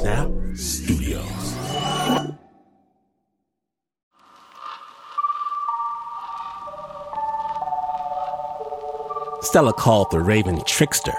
Snap 0.00 0.30
Studios. 0.54 1.26
Stella 9.42 9.74
called 9.74 10.10
the 10.10 10.20
raven 10.20 10.62
trickster, 10.64 11.12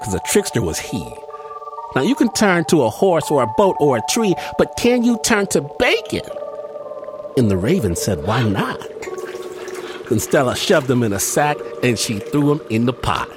because 0.00 0.12
a 0.12 0.18
trickster 0.26 0.60
was 0.60 0.80
he. 0.80 1.08
Now 1.94 2.02
you 2.02 2.16
can 2.16 2.32
turn 2.32 2.64
to 2.64 2.82
a 2.82 2.90
horse 2.90 3.30
or 3.30 3.44
a 3.44 3.46
boat 3.56 3.76
or 3.78 3.96
a 3.96 4.02
tree, 4.10 4.34
but 4.58 4.74
can 4.76 5.04
you 5.04 5.20
turn 5.22 5.46
to 5.48 5.60
bacon? 5.78 6.28
And 7.36 7.48
the 7.48 7.56
raven 7.56 7.94
said, 7.94 8.26
why 8.26 8.42
not? 8.42 8.80
Then 10.08 10.18
Stella 10.18 10.56
shoved 10.56 10.90
him 10.90 11.04
in 11.04 11.12
a 11.12 11.20
sack 11.20 11.58
and 11.84 11.96
she 11.96 12.18
threw 12.18 12.54
him 12.54 12.60
in 12.70 12.86
the 12.86 12.92
pot. 12.92 13.30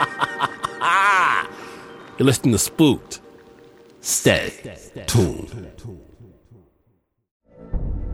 You're 2.18 2.24
listening 2.24 2.52
to 2.52 2.58
Spooked. 2.58 3.20
Stay 4.00 4.50
tuned. 5.06 5.50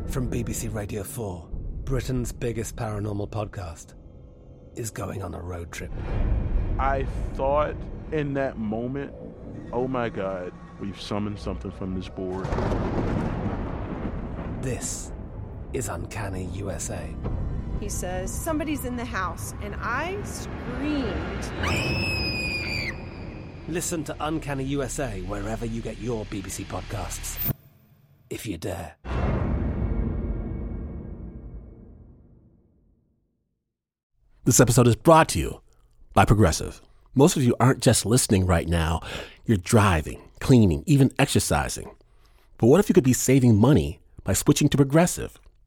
From 0.09 0.28
BBC 0.28 0.75
Radio 0.75 1.05
4, 1.05 1.48
Britain's 1.84 2.33
biggest 2.33 2.75
paranormal 2.75 3.30
podcast 3.30 3.95
is 4.75 4.91
going 4.91 5.23
on 5.23 5.34
a 5.34 5.41
road 5.41 5.70
trip. 5.70 5.92
I 6.80 7.06
thought 7.34 7.77
in 8.11 8.34
that 8.34 8.59
moment, 8.59 9.12
oh 9.73 9.87
my 9.87 10.09
God, 10.09 10.53
we've 10.80 11.00
summoned 11.00 11.39
something 11.39 11.70
from 11.70 11.95
this 11.95 12.09
board. 12.09 12.47
This 14.62 15.12
is 15.73 15.89
Uncanny 15.89 16.47
USA. 16.55 17.09
He 17.78 17.89
says, 17.89 18.33
Somebody's 18.33 18.84
in 18.84 18.97
the 18.97 19.05
house, 19.05 19.55
and 19.62 19.75
I 19.78 20.20
screamed. 20.25 21.02
Listen 23.72 24.04
to 24.04 24.14
Uncanny 24.20 24.64
USA 24.64 25.22
wherever 25.22 25.64
you 25.64 25.80
get 25.80 25.98
your 25.98 26.27
BBC 26.27 26.66
podcasts, 26.66 27.38
if 28.28 28.44
you 28.44 28.58
dare. 28.58 28.97
This 34.44 34.60
episode 34.60 34.86
is 34.88 34.94
brought 34.94 35.30
to 35.30 35.38
you 35.38 35.62
by 36.12 36.27
Progressive. 36.27 36.82
Most 37.14 37.38
of 37.38 37.44
you 37.44 37.56
aren't 37.58 37.80
just 37.82 38.05
listening 38.05 38.44
right 38.44 38.69
now, 38.69 39.00
you're 39.47 39.56
driving, 39.56 40.20
cleaning, 40.38 40.84
even 40.86 41.10
exercising. 41.19 41.92
But 42.58 42.66
what 42.66 42.78
if 42.78 42.91
you 42.91 42.94
could 42.94 43.04
be 43.04 43.14
saving 43.14 43.56
money 43.56 44.00
by 44.22 44.34
switching 44.34 44.69
to 44.69 44.77
Progressive? 44.77 45.41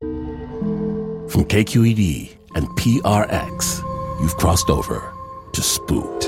From 0.00 1.44
KQED 1.46 2.36
and 2.54 2.66
PRX, 2.76 3.80
you've 4.20 4.36
crossed 4.36 4.68
over 4.68 5.10
to 5.52 5.62
Spooked. 5.62 6.26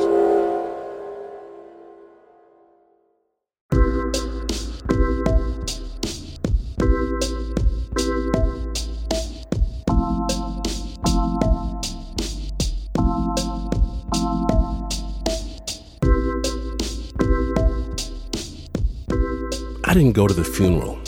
I 19.84 19.95
didn't 19.95 20.12
go 20.12 20.27
to 20.27 20.33
the 20.33 20.45
funeral 20.45 20.98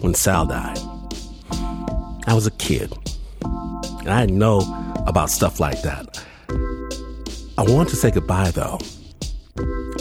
when 0.00 0.14
Sal 0.14 0.46
died. 0.46 0.93
I 2.26 2.34
was 2.34 2.46
a 2.46 2.50
kid. 2.52 2.92
And 3.42 4.08
I 4.08 4.26
didn't 4.26 4.38
know 4.38 4.60
about 5.06 5.30
stuff 5.30 5.60
like 5.60 5.82
that. 5.82 6.24
I 7.56 7.62
wanted 7.62 7.90
to 7.90 7.96
say 7.96 8.10
goodbye 8.10 8.50
though. 8.50 8.78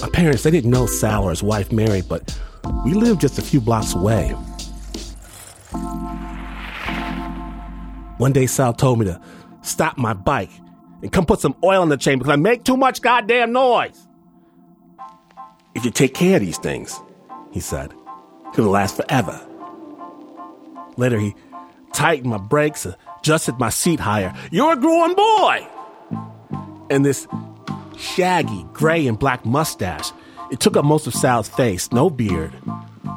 My 0.01 0.09
parents, 0.09 0.43
they 0.43 0.51
didn't 0.51 0.71
know 0.71 0.85
Sal 0.85 1.23
or 1.23 1.29
his 1.29 1.43
wife 1.43 1.71
Mary, 1.71 2.01
but 2.01 2.37
we 2.85 2.93
lived 2.93 3.21
just 3.21 3.37
a 3.37 3.41
few 3.41 3.61
blocks 3.61 3.93
away. 3.93 4.29
One 8.17 8.31
day 8.31 8.47
Sal 8.47 8.73
told 8.73 8.99
me 8.99 9.05
to 9.05 9.21
stop 9.61 9.97
my 9.97 10.13
bike 10.13 10.51
and 11.01 11.11
come 11.11 11.25
put 11.25 11.39
some 11.39 11.55
oil 11.63 11.83
in 11.83 11.89
the 11.89 11.97
chain 11.97 12.17
because 12.17 12.31
I 12.31 12.37
make 12.37 12.63
too 12.63 12.77
much 12.77 13.01
goddamn 13.01 13.51
noise. 13.51 14.07
If 15.75 15.83
you 15.85 15.91
take 15.91 16.13
care 16.13 16.37
of 16.37 16.41
these 16.41 16.57
things, 16.57 16.99
he 17.51 17.59
said, 17.59 17.93
it'll 18.53 18.71
last 18.71 18.95
forever. 18.95 19.39
Later, 20.97 21.19
he 21.19 21.35
tightened 21.93 22.31
my 22.31 22.37
brakes, 22.37 22.85
adjusted 23.19 23.59
my 23.59 23.69
seat 23.69 23.99
higher. 23.99 24.33
You're 24.51 24.73
a 24.73 24.77
growing 24.77 25.15
boy! 25.15 25.67
And 26.89 27.05
this 27.05 27.27
shaggy 27.97 28.65
gray 28.73 29.07
and 29.07 29.17
black 29.17 29.45
mustache, 29.45 30.11
it 30.51 30.59
took 30.59 30.75
up 30.75 30.85
most 30.85 31.07
of 31.07 31.13
Sal's 31.13 31.47
face, 31.47 31.91
no 31.91 32.09
beard, 32.09 32.53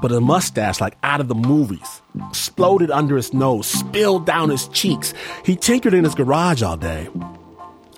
but 0.01 0.13
a 0.13 0.21
mustache 0.21 0.81
like 0.81 0.97
out 1.03 1.21
of 1.21 1.29
the 1.29 1.35
movies. 1.35 2.03
Exploded 2.29 2.91
under 2.91 3.17
his 3.17 3.35
nose, 3.35 3.67
spilled 3.67 4.25
down 4.25 4.49
his 4.49 4.69
cheeks. 4.69 5.13
He 5.45 5.57
tinkered 5.57 5.95
in 5.95 6.05
his 6.05 6.15
garage 6.15 6.63
all 6.63 6.77
day, 6.77 7.09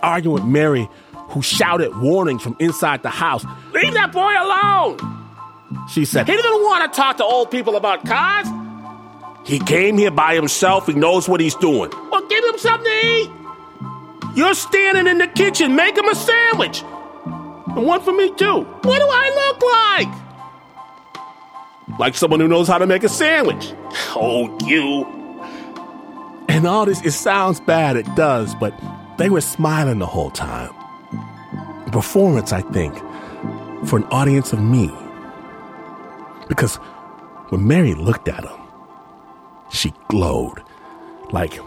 arguing 0.00 0.34
with 0.34 0.44
Mary, 0.44 0.88
who 1.28 1.42
shouted 1.42 1.96
warnings 1.98 2.42
from 2.42 2.56
inside 2.58 3.02
the 3.02 3.10
house. 3.10 3.44
Leave 3.72 3.94
that 3.94 4.12
boy 4.12 4.34
alone! 4.38 5.18
She 5.90 6.04
said, 6.04 6.26
He 6.26 6.34
doesn't 6.34 6.62
want 6.62 6.90
to 6.90 6.96
talk 6.96 7.18
to 7.18 7.24
old 7.24 7.50
people 7.50 7.76
about 7.76 8.04
cars. 8.06 8.48
He 9.48 9.59
came 9.59 9.97
here 9.97 10.10
by 10.10 10.34
himself. 10.34 10.86
He 10.86 10.92
knows 10.92 11.26
what 11.26 11.41
he's 11.41 11.54
doing. 11.54 11.91
Well, 12.10 12.26
give 12.28 12.44
him 12.44 12.59
something 12.59 12.84
to 12.84 13.06
eat. 13.06 13.31
You're 14.34 14.53
standing 14.53 15.06
in 15.06 15.16
the 15.16 15.26
kitchen. 15.26 15.75
Make 15.75 15.97
him 15.97 16.06
a 16.06 16.14
sandwich. 16.14 16.82
And 17.25 17.87
one 17.87 18.03
for 18.03 18.12
me, 18.12 18.28
too. 18.34 18.60
What 18.60 18.98
do 18.98 19.06
I 19.08 19.31
look 19.41 19.62
like? 21.88 21.98
Like 21.98 22.14
someone 22.14 22.41
who 22.41 22.48
knows 22.48 22.69
how 22.69 22.76
to 22.76 22.87
make 22.87 23.04
a 23.04 23.08
sandwich. 23.08 23.72
Oh, 24.14 24.54
you. 24.66 25.06
And 26.50 26.66
all 26.66 26.84
this, 26.84 27.00
it 27.03 27.12
sounds 27.12 27.58
bad, 27.60 27.97
it 27.97 28.06
does, 28.16 28.54
but 28.56 28.78
they 29.16 29.31
were 29.31 29.41
smiling 29.41 29.98
the 29.98 30.06
whole 30.06 30.31
time. 30.31 30.75
A 31.87 31.91
performance, 31.91 32.53
I 32.53 32.60
think, 32.60 32.94
for 33.87 33.97
an 33.97 34.04
audience 34.10 34.53
of 34.53 34.60
me. 34.60 34.92
Because 36.48 36.76
when 37.48 37.66
Mary 37.66 37.94
looked 37.94 38.28
at 38.28 38.44
him, 38.44 38.57
she 39.70 39.92
glowed. 40.08 40.62
Like 41.30 41.58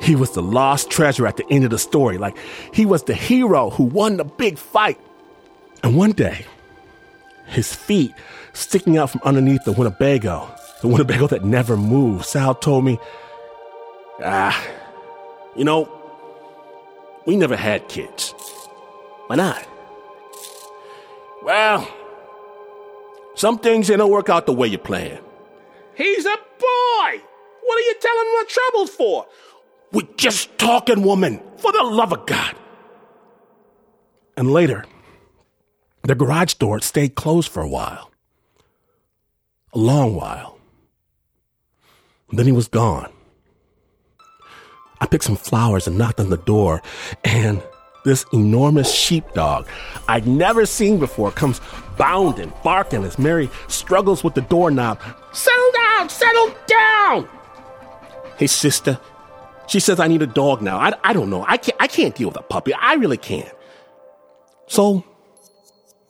he 0.00 0.16
was 0.16 0.32
the 0.32 0.42
lost 0.42 0.90
treasure 0.90 1.26
at 1.26 1.36
the 1.36 1.44
end 1.50 1.64
of 1.64 1.70
the 1.70 1.78
story. 1.78 2.18
Like 2.18 2.36
he 2.72 2.86
was 2.86 3.04
the 3.04 3.14
hero 3.14 3.70
who 3.70 3.84
won 3.84 4.16
the 4.16 4.24
big 4.24 4.58
fight. 4.58 4.98
And 5.82 5.96
one 5.96 6.12
day, 6.12 6.44
his 7.46 7.74
feet 7.74 8.12
sticking 8.52 8.96
out 8.98 9.10
from 9.10 9.20
underneath 9.24 9.64
the 9.64 9.72
Winnebago, 9.72 10.50
the 10.82 10.88
Winnebago 10.88 11.26
that 11.28 11.44
never 11.44 11.76
moved, 11.76 12.24
Sal 12.26 12.54
told 12.54 12.84
me, 12.84 12.98
ah, 14.22 14.66
you 15.56 15.64
know, 15.64 15.90
we 17.26 17.36
never 17.36 17.56
had 17.56 17.88
kids. 17.88 18.34
Why 19.26 19.36
not? 19.36 19.66
Well, 21.42 21.88
some 23.34 23.58
things 23.58 23.88
they 23.88 23.96
don't 23.96 24.10
work 24.10 24.28
out 24.28 24.46
the 24.46 24.52
way 24.52 24.68
you 24.68 24.78
plan. 24.78 25.18
He's 25.94 26.26
a 26.26 26.36
boy! 26.58 27.22
What 27.62 27.76
are 27.76 27.80
you 27.80 27.94
telling 28.00 28.24
the 28.24 28.46
trouble's 28.48 28.90
for? 28.90 29.26
We're 29.92 30.14
just 30.16 30.56
talking, 30.58 31.02
woman, 31.02 31.40
for 31.56 31.72
the 31.72 31.82
love 31.82 32.12
of 32.12 32.26
God. 32.26 32.54
And 34.36 34.50
later, 34.52 34.84
the 36.02 36.14
garage 36.14 36.54
door 36.54 36.80
stayed 36.80 37.14
closed 37.14 37.50
for 37.50 37.62
a 37.62 37.68
while. 37.68 38.10
A 39.72 39.78
long 39.78 40.14
while. 40.14 40.58
then 42.32 42.46
he 42.46 42.52
was 42.52 42.68
gone. 42.68 43.12
I 45.00 45.06
picked 45.06 45.24
some 45.24 45.36
flowers 45.36 45.86
and 45.86 45.98
knocked 45.98 46.20
on 46.20 46.30
the 46.30 46.36
door, 46.36 46.82
and 47.24 47.62
this 48.04 48.24
enormous 48.32 48.92
sheepdog 48.92 49.66
I'd 50.08 50.26
never 50.26 50.64
seen 50.66 50.98
before 50.98 51.30
comes 51.32 51.60
bounding, 51.98 52.52
barking 52.62 53.04
as 53.04 53.18
Mary 53.18 53.50
struggles 53.68 54.22
with 54.24 54.34
the 54.34 54.42
doorknob. 54.42 55.00
Settle 55.32 55.72
down! 55.74 56.08
Settle 56.08 56.54
down! 56.66 57.28
Hey, 58.40 58.46
sister. 58.46 58.98
She 59.66 59.80
says 59.80 60.00
I 60.00 60.08
need 60.08 60.22
a 60.22 60.26
dog 60.26 60.62
now. 60.62 60.78
I, 60.78 60.94
I 61.04 61.12
don't 61.12 61.28
know. 61.28 61.44
I 61.46 61.58
can't, 61.58 61.76
I 61.78 61.86
can't 61.86 62.14
deal 62.14 62.28
with 62.28 62.38
a 62.38 62.42
puppy. 62.42 62.72
I 62.72 62.94
really 62.94 63.18
can't. 63.18 63.52
So, 64.66 65.04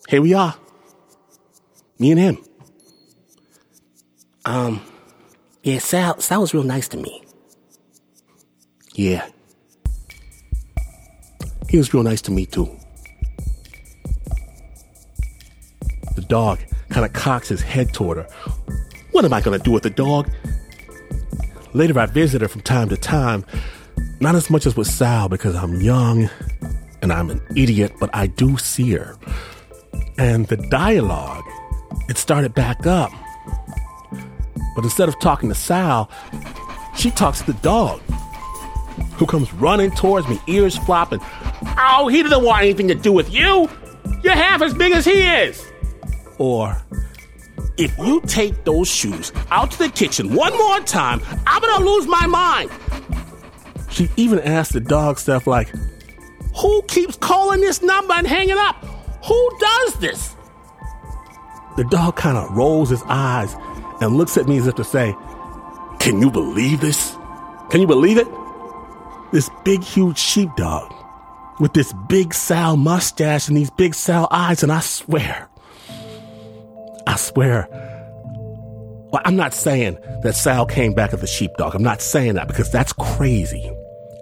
here 0.08 0.22
we 0.22 0.32
are. 0.32 0.54
Me 1.98 2.12
and 2.12 2.20
him. 2.20 2.38
Um, 4.44 4.80
yeah, 5.64 5.80
Sal, 5.80 6.20
Sal 6.20 6.42
was 6.42 6.54
real 6.54 6.62
nice 6.62 6.86
to 6.88 6.98
me. 6.98 7.24
Yeah. 8.94 9.28
He 11.68 11.78
was 11.78 11.92
real 11.92 12.04
nice 12.04 12.22
to 12.22 12.30
me 12.30 12.46
too. 12.46 12.70
The 16.14 16.22
dog 16.28 16.60
kind 16.90 17.04
of 17.04 17.12
cocks 17.12 17.48
his 17.48 17.60
head 17.60 17.92
toward 17.92 18.18
her. 18.18 18.28
What 19.10 19.24
am 19.24 19.32
I 19.32 19.40
going 19.40 19.58
to 19.58 19.64
do 19.64 19.72
with 19.72 19.82
the 19.82 19.90
dog? 19.90 20.30
Later, 21.72 21.98
I 21.98 22.06
visit 22.06 22.42
her 22.42 22.48
from 22.48 22.62
time 22.62 22.88
to 22.88 22.96
time, 22.96 23.44
not 24.20 24.34
as 24.34 24.50
much 24.50 24.66
as 24.66 24.76
with 24.76 24.88
Sal 24.88 25.28
because 25.28 25.54
I'm 25.54 25.80
young 25.80 26.28
and 27.02 27.12
I'm 27.12 27.30
an 27.30 27.40
idiot, 27.56 27.92
but 28.00 28.10
I 28.12 28.26
do 28.26 28.56
see 28.58 28.92
her. 28.92 29.16
And 30.18 30.46
the 30.48 30.56
dialogue, 30.56 31.44
it 32.08 32.18
started 32.18 32.54
back 32.54 32.86
up. 32.86 33.10
But 34.74 34.84
instead 34.84 35.08
of 35.08 35.18
talking 35.20 35.48
to 35.48 35.54
Sal, 35.54 36.10
she 36.96 37.10
talks 37.10 37.40
to 37.40 37.52
the 37.52 37.58
dog, 37.60 38.00
who 39.14 39.26
comes 39.26 39.52
running 39.54 39.90
towards 39.92 40.28
me, 40.28 40.40
ears 40.46 40.76
flopping. 40.78 41.20
Oh, 41.78 42.08
he 42.08 42.22
doesn't 42.22 42.44
want 42.44 42.62
anything 42.62 42.88
to 42.88 42.94
do 42.94 43.12
with 43.12 43.32
you. 43.32 43.68
You're 44.22 44.34
half 44.34 44.60
as 44.62 44.74
big 44.74 44.92
as 44.92 45.04
he 45.04 45.22
is. 45.22 45.64
Or, 46.38 46.76
if 47.76 47.96
you 47.98 48.20
take 48.22 48.64
those 48.64 48.88
shoes 48.88 49.32
out 49.50 49.70
to 49.72 49.78
the 49.78 49.88
kitchen 49.88 50.34
one 50.34 50.56
more 50.56 50.80
time, 50.80 51.20
I'm 51.46 51.60
gonna 51.62 51.84
lose 51.84 52.06
my 52.06 52.26
mind. 52.26 52.70
She 53.90 54.08
even 54.16 54.38
asked 54.40 54.72
the 54.72 54.80
dog 54.80 55.18
stuff 55.18 55.46
like, 55.46 55.68
Who 56.60 56.82
keeps 56.82 57.16
calling 57.16 57.60
this 57.60 57.82
number 57.82 58.14
and 58.14 58.26
hanging 58.26 58.58
up? 58.58 58.76
Who 59.24 59.50
does 59.58 59.94
this? 59.96 60.36
The 61.76 61.84
dog 61.84 62.16
kind 62.16 62.36
of 62.36 62.50
rolls 62.56 62.90
his 62.90 63.02
eyes 63.06 63.54
and 64.00 64.16
looks 64.16 64.36
at 64.36 64.46
me 64.46 64.58
as 64.58 64.66
if 64.66 64.74
to 64.76 64.84
say, 64.84 65.14
Can 65.98 66.20
you 66.20 66.30
believe 66.30 66.80
this? 66.80 67.16
Can 67.70 67.80
you 67.80 67.86
believe 67.86 68.18
it? 68.18 68.28
This 69.32 69.48
big, 69.64 69.82
huge 69.82 70.18
sheepdog 70.18 70.92
with 71.60 71.74
this 71.74 71.92
big 72.08 72.34
Sal 72.34 72.76
mustache 72.76 73.46
and 73.46 73.56
these 73.56 73.70
big 73.70 73.94
Sal 73.94 74.26
eyes, 74.30 74.62
and 74.62 74.72
I 74.72 74.80
swear, 74.80 75.48
I 77.10 77.16
swear, 77.16 77.66
well, 79.10 79.20
I'm 79.24 79.34
not 79.34 79.52
saying 79.52 79.98
that 80.22 80.36
Sal 80.36 80.64
came 80.64 80.92
back 80.92 81.12
as 81.12 81.20
a 81.20 81.26
sheepdog. 81.26 81.74
I'm 81.74 81.82
not 81.82 82.00
saying 82.00 82.34
that 82.34 82.46
because 82.46 82.70
that's 82.70 82.92
crazy. 82.92 83.68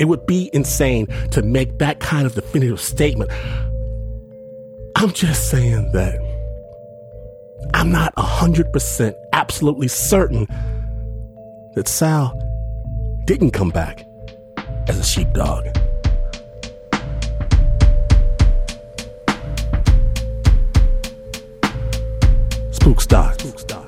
It 0.01 0.07
would 0.07 0.25
be 0.27 0.49
insane 0.55 1.07
to 1.33 1.43
make 1.43 1.79
that 1.81 2.01
kind 2.01 2.27
of 2.27 2.35
definitive 2.35 2.81
statement. 2.81 3.31
I'm 4.97 5.13
just 5.13 5.51
saying 5.51 5.93
that 5.93 6.19
I'm 7.75 7.93
not 7.93 8.15
100% 8.17 9.15
absolutely 9.35 9.89
certain 9.89 10.47
that 11.75 11.89
Sal 11.89 12.33
didn't 13.27 13.51
come 13.51 13.69
back 13.69 14.03
as 14.89 14.99
a 14.99 15.05
sheepdog. 15.05 15.78
Spook 22.89 23.88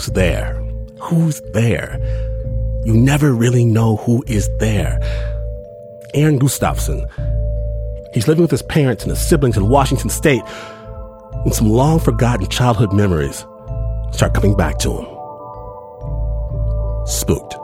Who's 0.00 0.14
there? 0.14 0.54
Who's 0.98 1.42
there? 1.52 2.00
You 2.86 2.94
never 2.94 3.34
really 3.34 3.66
know 3.66 3.96
who 3.96 4.24
is 4.26 4.48
there. 4.56 4.98
Arin 6.14 6.38
Gustafson. 6.38 7.06
He's 8.14 8.26
living 8.26 8.40
with 8.40 8.50
his 8.50 8.62
parents 8.62 9.02
and 9.02 9.10
his 9.10 9.20
siblings 9.20 9.58
in 9.58 9.68
Washington 9.68 10.08
State, 10.08 10.40
and 11.44 11.54
some 11.54 11.68
long 11.68 12.00
forgotten 12.00 12.48
childhood 12.48 12.94
memories 12.94 13.44
start 14.12 14.32
coming 14.32 14.56
back 14.56 14.78
to 14.78 14.90
him. 14.90 15.04
Spooked. 17.06 17.59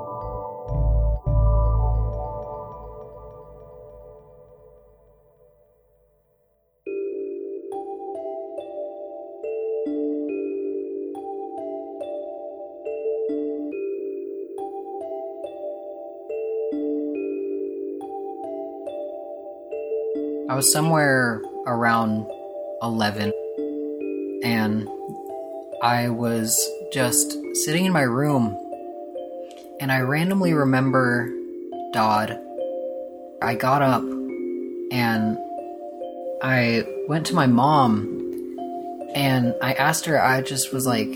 I 20.56 20.60
was 20.60 20.72
somewhere 20.72 21.42
around 21.66 22.26
11 22.82 23.30
and 24.42 24.88
I 25.82 26.08
was 26.08 26.66
just 26.90 27.36
sitting 27.56 27.84
in 27.84 27.92
my 27.92 28.00
room 28.00 28.56
and 29.82 29.92
I 29.92 30.00
randomly 30.00 30.54
remember 30.54 31.30
Dodd. 31.92 32.40
I 33.42 33.54
got 33.54 33.82
up 33.82 34.00
and 34.00 35.36
I 36.42 36.86
went 37.06 37.26
to 37.26 37.34
my 37.34 37.46
mom 37.46 38.56
and 39.14 39.54
I 39.60 39.74
asked 39.74 40.06
her, 40.06 40.18
I 40.18 40.40
just 40.40 40.72
was 40.72 40.86
like, 40.86 41.12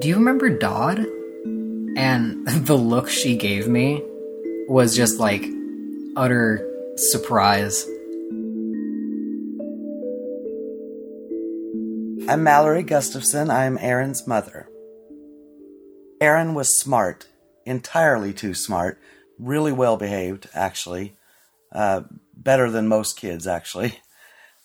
Do 0.00 0.08
you 0.08 0.16
remember 0.16 0.50
Dodd? 0.50 0.98
And 0.98 2.48
the 2.66 2.74
look 2.74 3.08
she 3.08 3.36
gave 3.36 3.68
me 3.68 4.02
was 4.66 4.96
just 4.96 5.20
like 5.20 5.46
utter 6.16 6.68
surprise. 6.96 7.84
I'm 12.28 12.42
Mallory 12.42 12.82
Gustafson. 12.82 13.50
I'm 13.50 13.76
Arin's 13.78 14.26
mother. 14.26 14.68
Arin 16.22 16.54
was 16.54 16.78
smart, 16.78 17.26
entirely 17.66 18.32
too 18.32 18.54
smart, 18.54 18.98
really 19.38 19.72
well 19.72 19.98
behaved, 19.98 20.48
actually. 20.54 21.14
Uh, 21.70 22.02
better 22.34 22.70
than 22.70 22.88
most 22.88 23.18
kids, 23.18 23.46
actually. 23.46 23.98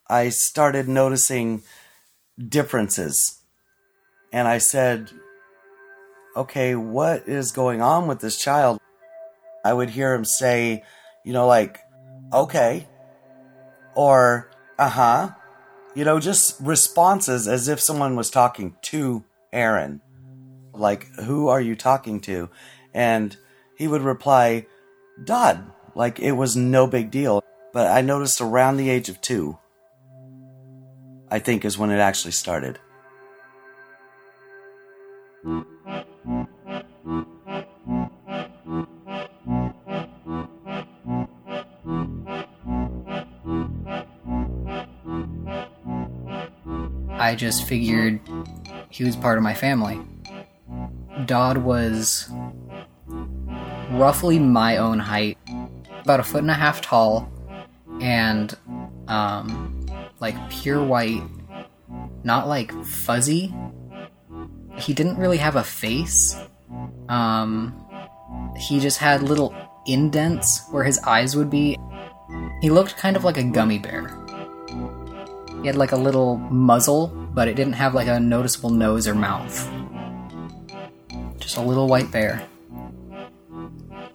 I 0.09 0.29
started 0.29 0.87
noticing 0.87 1.63
differences. 2.39 3.41
And 4.31 4.47
I 4.47 4.59
said, 4.59 5.11
okay, 6.37 6.75
what 6.75 7.27
is 7.27 7.51
going 7.51 7.81
on 7.81 8.07
with 8.07 8.21
this 8.21 8.37
child? 8.37 8.79
I 9.65 9.73
would 9.73 9.89
hear 9.89 10.13
him 10.13 10.23
say, 10.23 10.83
you 11.25 11.33
know, 11.33 11.45
like, 11.45 11.79
okay, 12.33 12.87
or 13.95 14.49
uh 14.77 14.89
huh, 14.89 15.29
you 15.95 16.05
know, 16.05 16.19
just 16.19 16.59
responses 16.59 17.47
as 17.47 17.67
if 17.67 17.79
someone 17.79 18.15
was 18.15 18.29
talking 18.29 18.75
to 18.83 19.23
Arin. 19.53 20.01
Like, 20.73 21.07
who 21.15 21.49
are 21.49 21.61
you 21.61 21.75
talking 21.75 22.21
to? 22.21 22.49
And 22.93 23.35
he 23.77 23.87
would 23.87 24.01
reply, 24.01 24.67
Dodd, 25.23 25.71
like 25.95 26.19
it 26.19 26.33
was 26.33 26.55
no 26.55 26.87
big 26.87 27.11
deal. 27.11 27.43
But 27.73 27.87
I 27.87 28.01
noticed 28.01 28.41
around 28.41 28.77
the 28.77 28.89
age 28.89 29.09
of 29.09 29.21
two, 29.21 29.57
I 31.29 31.39
think 31.39 31.63
is 31.63 31.77
when 31.77 31.91
it 31.91 31.99
actually 31.99 32.31
started. 32.31 32.79
I 47.21 47.35
just 47.35 47.67
figured 47.67 48.19
he 48.89 49.03
was 49.03 49.15
part 49.15 49.37
of 49.37 49.43
my 49.43 49.53
family. 49.53 50.01
Dodd 51.27 51.59
was 51.59 52.27
roughly 53.91 54.39
my 54.39 54.77
own 54.77 54.97
height, 54.97 55.37
about 56.01 56.19
a 56.19 56.23
foot 56.23 56.41
and 56.41 56.49
a 56.49 56.55
half 56.55 56.81
tall, 56.81 57.31
and 58.01 58.57
um, 59.07 59.85
like 60.19 60.35
pure 60.49 60.83
white, 60.83 61.21
not 62.23 62.47
like 62.47 62.71
fuzzy. 62.85 63.53
He 64.79 64.95
didn't 64.95 65.17
really 65.17 65.37
have 65.37 65.55
a 65.55 65.63
face. 65.63 66.35
Um, 67.07 67.85
he 68.57 68.79
just 68.79 68.97
had 68.97 69.21
little 69.21 69.53
indents 69.85 70.67
where 70.71 70.83
his 70.83 70.97
eyes 71.03 71.35
would 71.35 71.51
be. 71.51 71.77
He 72.61 72.71
looked 72.71 72.97
kind 72.97 73.15
of 73.15 73.23
like 73.23 73.37
a 73.37 73.43
gummy 73.43 73.77
bear. 73.77 74.20
He 75.61 75.67
had 75.67 75.75
like 75.75 75.91
a 75.91 75.97
little 75.97 76.37
muzzle, 76.37 77.07
but 77.07 77.47
it 77.47 77.55
didn't 77.55 77.73
have 77.73 77.93
like 77.93 78.07
a 78.07 78.19
noticeable 78.19 78.71
nose 78.71 79.07
or 79.07 79.13
mouth. 79.13 79.69
Just 81.39 81.57
a 81.57 81.61
little 81.61 81.87
white 81.87 82.11
bear 82.11 82.47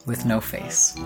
with 0.07 0.25
no 0.25 0.41
face. 0.41 0.97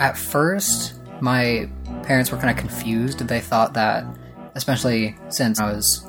At 0.00 0.18
first, 0.18 0.94
my 1.20 1.68
parents 2.02 2.32
were 2.32 2.38
kind 2.38 2.50
of 2.50 2.56
confused. 2.56 3.20
They 3.20 3.40
thought 3.40 3.74
that, 3.74 4.04
especially 4.54 5.16
since 5.28 5.60
I 5.60 5.72
was, 5.72 6.06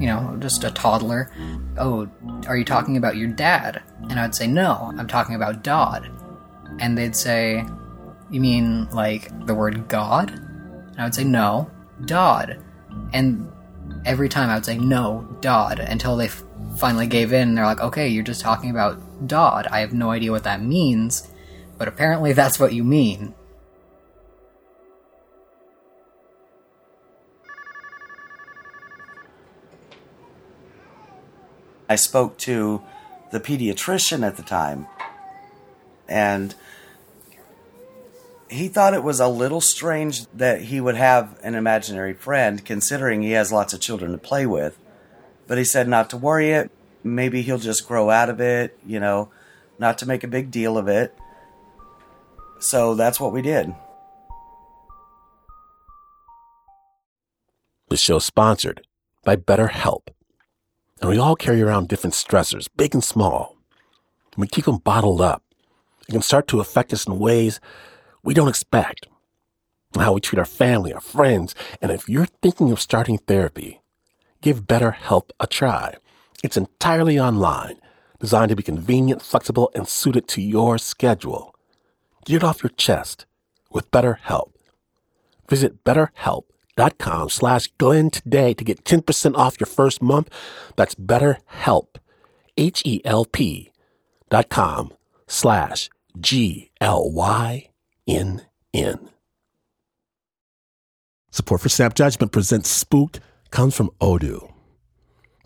you 0.00 0.06
know, 0.06 0.36
just 0.40 0.64
a 0.64 0.70
toddler, 0.70 1.30
oh, 1.78 2.08
are 2.48 2.56
you 2.56 2.64
talking 2.64 2.96
about 2.96 3.16
your 3.16 3.28
dad? 3.28 3.82
And 4.10 4.18
I'd 4.18 4.34
say, 4.34 4.46
no, 4.46 4.92
I'm 4.98 5.06
talking 5.06 5.36
about 5.36 5.62
Dodd. 5.62 6.10
And 6.80 6.98
they'd 6.98 7.14
say, 7.14 7.64
you 8.34 8.40
mean 8.40 8.88
like 8.90 9.46
the 9.46 9.54
word 9.54 9.88
God? 9.88 10.30
And 10.30 11.00
I 11.00 11.04
would 11.04 11.14
say, 11.14 11.24
no, 11.24 11.70
Dodd. 12.04 12.62
And 13.12 13.50
every 14.04 14.28
time 14.28 14.50
I 14.50 14.54
would 14.56 14.64
say, 14.64 14.76
no, 14.76 15.26
Dodd, 15.40 15.78
until 15.78 16.16
they 16.16 16.26
f- 16.26 16.42
finally 16.76 17.06
gave 17.06 17.32
in. 17.32 17.54
They're 17.54 17.64
like, 17.64 17.80
okay, 17.80 18.08
you're 18.08 18.24
just 18.24 18.40
talking 18.40 18.70
about 18.70 19.26
Dodd. 19.26 19.66
I 19.68 19.80
have 19.80 19.92
no 19.92 20.10
idea 20.10 20.32
what 20.32 20.44
that 20.44 20.62
means, 20.62 21.28
but 21.78 21.88
apparently 21.88 22.32
that's 22.32 22.58
what 22.58 22.72
you 22.72 22.82
mean. 22.82 23.34
I 31.88 31.96
spoke 31.96 32.38
to 32.38 32.82
the 33.30 33.38
pediatrician 33.38 34.26
at 34.26 34.36
the 34.36 34.42
time, 34.42 34.88
and 36.08 36.54
he 38.54 38.68
thought 38.68 38.94
it 38.94 39.02
was 39.02 39.18
a 39.18 39.26
little 39.26 39.60
strange 39.60 40.26
that 40.28 40.62
he 40.62 40.80
would 40.80 40.94
have 40.94 41.38
an 41.42 41.56
imaginary 41.56 42.14
friend, 42.14 42.64
considering 42.64 43.22
he 43.22 43.32
has 43.32 43.50
lots 43.50 43.74
of 43.74 43.80
children 43.80 44.12
to 44.12 44.18
play 44.18 44.46
with. 44.46 44.78
But 45.48 45.58
he 45.58 45.64
said 45.64 45.88
not 45.88 46.08
to 46.10 46.16
worry 46.16 46.52
it. 46.52 46.70
Maybe 47.02 47.42
he'll 47.42 47.58
just 47.58 47.88
grow 47.88 48.10
out 48.10 48.30
of 48.30 48.40
it, 48.40 48.78
you 48.86 49.00
know, 49.00 49.30
not 49.78 49.98
to 49.98 50.06
make 50.06 50.22
a 50.22 50.28
big 50.28 50.52
deal 50.52 50.78
of 50.78 50.86
it. 50.86 51.14
So 52.60 52.94
that's 52.94 53.18
what 53.18 53.32
we 53.32 53.42
did. 53.42 53.74
The 57.88 57.96
show 57.96 58.20
sponsored 58.20 58.86
by 59.24 59.36
BetterHelp. 59.36 60.08
And 61.00 61.10
we 61.10 61.18
all 61.18 61.36
carry 61.36 61.60
around 61.60 61.88
different 61.88 62.14
stressors, 62.14 62.68
big 62.76 62.94
and 62.94 63.04
small. 63.04 63.56
And 64.32 64.40
we 64.40 64.46
keep 64.46 64.64
them 64.64 64.78
bottled 64.78 65.20
up. 65.20 65.42
It 66.08 66.12
can 66.12 66.22
start 66.22 66.46
to 66.48 66.60
affect 66.60 66.92
us 66.92 67.06
in 67.06 67.18
ways 67.18 67.60
we 68.24 68.34
don't 68.34 68.48
expect. 68.48 69.06
How 69.94 70.14
we 70.14 70.20
treat 70.20 70.38
our 70.38 70.44
family, 70.44 70.92
our 70.92 71.00
friends. 71.00 71.54
And 71.80 71.92
if 71.92 72.08
you're 72.08 72.26
thinking 72.26 72.72
of 72.72 72.80
starting 72.80 73.18
therapy, 73.18 73.82
give 74.40 74.66
BetterHelp 74.66 75.30
a 75.38 75.46
try. 75.46 75.94
It's 76.42 76.56
entirely 76.56 77.18
online, 77.18 77.76
designed 78.18 78.48
to 78.48 78.56
be 78.56 78.62
convenient, 78.62 79.22
flexible, 79.22 79.70
and 79.74 79.86
suited 79.86 80.26
to 80.28 80.42
your 80.42 80.78
schedule. 80.78 81.54
Get 82.24 82.36
it 82.36 82.44
off 82.44 82.62
your 82.62 82.70
chest 82.70 83.26
with 83.70 83.90
BetterHelp. 83.90 84.52
Visit 85.48 85.84
betterhelp.com 85.84 87.28
slash 87.28 87.68
Glynn 87.78 88.10
today 88.10 88.54
to 88.54 88.64
get 88.64 88.84
10% 88.84 89.36
off 89.36 89.60
your 89.60 89.66
first 89.66 90.02
month. 90.02 90.30
That's 90.76 90.94
BetterHelp, 90.94 91.96
H-E-L-P 92.56 93.70
dot 94.30 94.48
com 94.48 94.92
slash 95.26 95.90
G-L-Y-N-N. 98.06 99.08
Support 101.30 101.60
for 101.62 101.68
Snap 101.68 101.94
Judgment 101.94 102.32
presents 102.32 102.68
Spooked 102.68 103.20
comes 103.50 103.74
from 103.74 103.90
Odoo. 104.00 104.52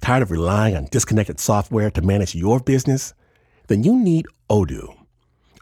Tired 0.00 0.22
of 0.22 0.30
relying 0.30 0.76
on 0.76 0.86
disconnected 0.86 1.40
software 1.40 1.90
to 1.90 2.02
manage 2.02 2.34
your 2.34 2.60
business? 2.60 3.14
Then 3.68 3.84
you 3.84 3.96
need 3.96 4.26
Odoo. 4.50 4.94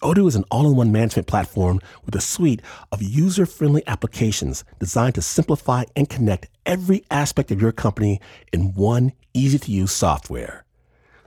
Odoo 0.02 0.28
is 0.28 0.36
an 0.36 0.44
all 0.50 0.68
in 0.70 0.76
one 0.76 0.92
management 0.92 1.26
platform 1.26 1.80
with 2.04 2.14
a 2.14 2.20
suite 2.20 2.62
of 2.92 3.02
user 3.02 3.46
friendly 3.46 3.82
applications 3.86 4.64
designed 4.78 5.14
to 5.14 5.22
simplify 5.22 5.84
and 5.96 6.08
connect 6.08 6.48
every 6.64 7.04
aspect 7.10 7.50
of 7.50 7.60
your 7.60 7.72
company 7.72 8.20
in 8.52 8.74
one 8.74 9.12
easy 9.34 9.58
to 9.58 9.72
use 9.72 9.92
software 9.92 10.64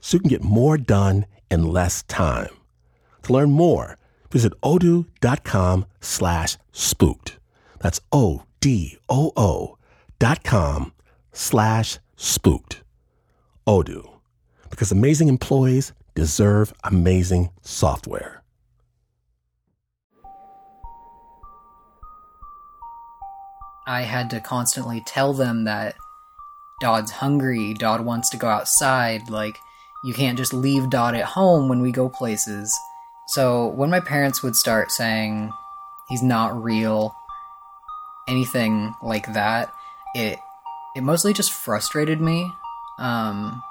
so 0.02 0.16
you 0.16 0.22
can 0.22 0.30
get 0.30 0.44
more 0.44 0.78
done 0.78 1.26
in 1.52 1.64
less 1.64 2.04
time. 2.04 2.50
To 3.24 3.34
learn 3.34 3.52
more, 3.52 3.99
visit 4.32 4.54
odoo.com 4.62 5.86
slash 6.02 6.58
spooked. 6.72 7.38
That's 7.80 8.02
O 8.12 8.44
D 8.60 8.98
O 9.08 9.32
O 9.38 9.78
dot 10.20 10.44
com 10.44 10.94
slash 11.32 12.00
spooked. 12.16 12.84
Odoo, 13.68 14.10
because 14.70 14.92
amazing 14.92 15.28
employees 15.28 15.94
deserve 16.16 16.74
amazing 16.84 17.50
software. 17.62 18.44
I 23.88 24.02
had 24.02 24.30
to 24.32 24.40
constantly 24.40 25.02
tell 25.08 25.34
them 25.34 25.64
that 25.64 25.96
Dodd's 26.82 27.12
hungry, 27.12 27.74
Dodd 27.74 28.02
wants 28.02 28.30
to 28.30 28.38
go 28.38 28.48
outside, 28.48 29.30
like, 29.30 29.58
you 30.04 30.14
can't 30.14 30.38
just 30.38 30.54
leave 30.54 30.90
Dodd 30.90 31.16
at 31.16 31.26
home 31.26 31.70
when 31.70 31.82
we 31.82 31.92
go 31.92 32.08
places. 32.08 32.72
So 33.34 33.68
when 33.68 33.92
my 33.92 34.00
parents 34.00 34.42
would 34.42 34.56
start 34.56 34.92
saying 34.92 35.54
he's 36.08 36.24
not 36.24 36.64
real, 36.64 37.16
anything 38.28 38.96
like 39.04 39.34
that, 39.34 39.72
it 40.16 40.40
it 40.96 41.02
mostly 41.02 41.34
just 41.34 41.54
frustrated 41.54 42.20
me, 42.20 42.52
um, 42.98 43.62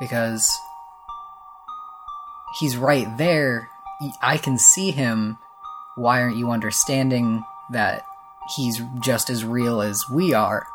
because 0.00 0.46
he's 2.58 2.76
right 2.76 3.06
there. 3.16 3.70
I 4.20 4.36
can 4.36 4.58
see 4.58 4.90
him. 4.90 5.38
Why 5.94 6.20
aren't 6.20 6.36
you 6.36 6.50
understanding 6.50 7.42
that 7.70 8.04
he's 8.54 8.82
just 9.00 9.30
as 9.30 9.46
real 9.46 9.80
as 9.80 10.04
we 10.12 10.34
are? 10.34 10.66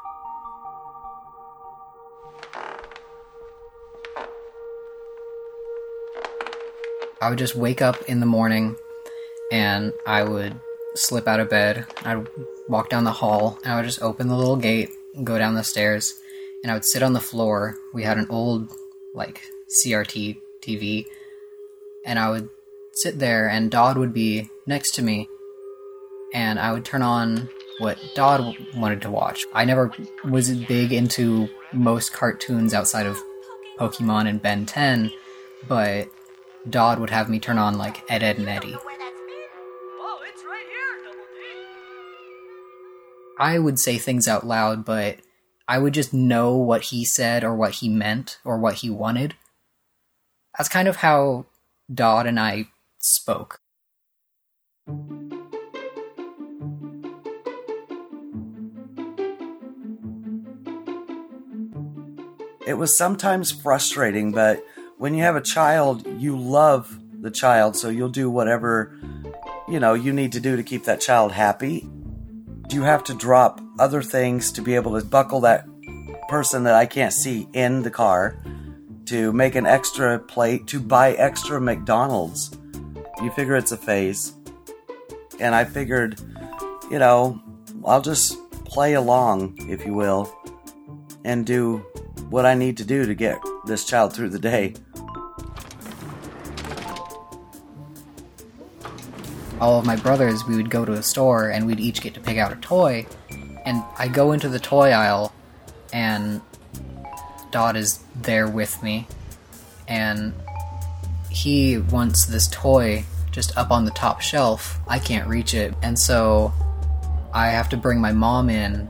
I 7.22 7.30
would 7.30 7.38
just 7.38 7.56
wake 7.56 7.82
up 7.82 8.10
in 8.10 8.20
the 8.20 8.25
morning 8.25 8.75
and 9.51 9.94
I 10.08 10.24
would 10.24 10.60
slip 10.96 11.28
out 11.28 11.40
of 11.40 11.50
bed. 11.50 11.86
I'd 12.04 12.28
walk 12.68 12.90
down 12.90 13.04
the 13.04 13.12
hall 13.12 13.60
and 13.63 13.72
I 13.72 13.75
would 13.75 13.86
just 13.86 14.01
open 14.01 14.28
the 14.28 14.36
little 14.36 14.58
gate, 14.58 14.90
go 15.24 15.38
down 15.38 15.54
the 15.54 15.63
stairs, 15.63 16.13
and 16.63 16.72
I 16.72 16.74
would 16.74 16.86
sit 16.86 17.04
on 17.04 17.13
the 17.13 17.20
floor. 17.20 17.75
We 17.94 18.04
had 18.04 18.18
an 18.18 18.28
old, 18.30 18.70
like, 19.13 19.42
CRT 19.86 20.38
TV, 20.62 21.06
and 22.06 22.18
I 22.18 22.30
would 22.30 22.50
sit 22.94 23.20
there 23.20 23.48
and 23.48 23.70
Dodd 23.70 23.98
would 23.98 24.13
be 24.13 24.50
next 24.66 24.96
to 24.96 25.01
me, 25.01 25.28
and 26.34 26.60
I 26.60 26.72
would 26.74 26.86
turn 26.86 27.01
on 27.01 27.50
what 27.80 27.98
Dodd 28.16 28.56
wanted 28.75 29.01
to 29.04 29.12
watch. 29.12 29.46
I 29.54 29.66
never 29.66 29.92
was 30.24 30.51
big 30.51 30.92
into 30.92 31.50
most 31.74 32.13
cartoons 32.13 32.74
outside 32.74 33.06
of 33.06 33.18
Pokemon 33.80 34.28
and 34.28 34.42
Ben 34.42 34.66
10, 34.66 35.12
but 35.68 36.10
Dodd 36.70 37.00
would 37.00 37.10
have 37.10 37.30
me 37.30 37.39
turn 37.39 37.58
on 37.58 37.77
like 37.77 38.03
Ed, 38.10 38.24
Edd, 38.24 38.38
and 38.38 38.48
Eddy. 38.48 38.77
I 43.39 43.58
would 43.58 43.80
say 43.80 43.98
things 43.98 44.27
out 44.27 44.46
loud, 44.46 44.86
but 44.86 45.18
I 45.68 45.80
would 45.80 45.94
just 45.94 46.13
know 46.13 46.56
what 46.56 46.84
he 46.84 47.03
said 47.03 47.44
or 47.44 47.56
what 47.56 47.75
he 47.75 47.89
meant 47.89 48.38
or 48.46 48.60
what 48.60 48.75
he 48.75 48.89
wanted. 48.89 49.34
That's 50.58 50.70
kind 50.70 50.88
of 50.88 50.98
how 50.98 51.48
Dodd 51.91 52.27
and 52.27 52.39
I 52.39 52.68
spoke. 53.00 53.60
It 62.68 62.75
was 62.77 62.96
sometimes 62.96 63.51
frustrating, 63.51 64.32
but 64.32 64.63
when 65.01 65.15
you 65.15 65.24
have 65.24 65.36
a 65.36 65.41
child, 65.41 66.05
you 66.22 66.38
love 66.38 66.96
the 67.22 67.31
child, 67.31 67.75
so 67.75 67.89
you'll 67.89 68.08
do 68.08 68.29
whatever 68.29 68.96
you 69.67 69.79
know 69.79 69.96
you 69.96 70.13
need 70.13 70.34
to 70.34 70.39
do 70.39 70.55
to 70.55 70.62
keep 70.62 70.84
that 70.84 71.01
child 71.01 71.31
happy. 71.31 71.89
You 72.70 72.84
have 72.84 73.03
to 73.05 73.15
drop 73.15 73.60
other 73.79 74.03
things 74.03 74.51
to 74.51 74.62
be 74.62 74.75
able 74.75 75.00
to 75.00 75.03
buckle 75.03 75.39
that 75.39 75.65
person 76.29 76.65
that 76.65 76.75
I 76.75 76.86
can't 76.86 77.13
see 77.13 77.48
in 77.51 77.81
the 77.81 77.89
car 77.89 78.38
to 79.05 79.34
make 79.34 79.55
an 79.55 79.65
extra 79.65 80.20
plate, 80.20 80.67
to 80.67 80.79
buy 80.79 81.13
extra 81.13 81.60
McDonald's. 81.60 82.55
You 83.24 83.31
figure 83.31 83.55
it's 83.55 83.72
a 83.72 83.77
phase. 83.77 84.34
And 85.39 85.55
I 85.55 85.63
figured, 85.65 86.22
you 86.91 87.00
know, 87.00 87.41
I'll 87.84 88.03
just 88.03 88.38
play 88.65 88.93
along, 88.93 89.67
if 89.67 89.84
you 89.84 89.96
will, 89.96 90.31
and 91.25 91.43
do 91.43 91.79
what 92.29 92.46
I 92.46 92.53
need 92.53 92.77
to 92.77 92.86
do 92.86 93.08
to 93.08 93.15
get 93.15 93.39
this 93.65 93.84
child 93.84 94.13
through 94.13 94.29
the 94.29 94.39
day. 94.39 94.75
All 99.62 99.80
of 99.80 99.86
my 99.86 99.96
brothers, 99.96 100.44
we 100.46 100.56
would 100.56 100.72
go 100.72 100.84
to 100.84 100.94
a 100.94 101.03
store 101.03 101.50
and 101.50 101.68
we'd 101.68 101.80
each 101.80 102.01
get 102.01 102.15
to 102.15 102.20
pick 102.20 102.38
out 102.38 102.51
a 102.51 102.56
toy. 102.56 103.06
And 103.63 103.84
I 103.98 104.08
go 104.08 104.32
into 104.32 104.50
the 104.50 104.60
toy 104.60 104.89
aisle, 104.89 105.32
and 105.94 106.41
Dodd 107.51 107.77
is 107.77 108.00
there 108.15 108.48
with 108.48 108.82
me, 108.82 109.08
and 109.88 110.34
he 111.30 111.77
wants 111.77 112.25
this 112.25 112.48
toy 112.48 113.06
just 113.30 113.56
up 113.56 113.70
on 113.70 113.86
the 113.86 113.91
top 113.91 114.20
shelf. 114.20 114.80
I 114.88 114.98
can't 114.98 115.27
reach 115.27 115.53
it, 115.53 115.75
and 115.84 115.98
so 115.98 116.51
I 117.34 117.50
have 117.50 117.70
to 117.70 117.77
bring 117.77 118.01
my 118.01 118.12
mom 118.12 118.50
in, 118.50 118.89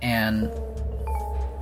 and 0.00 0.50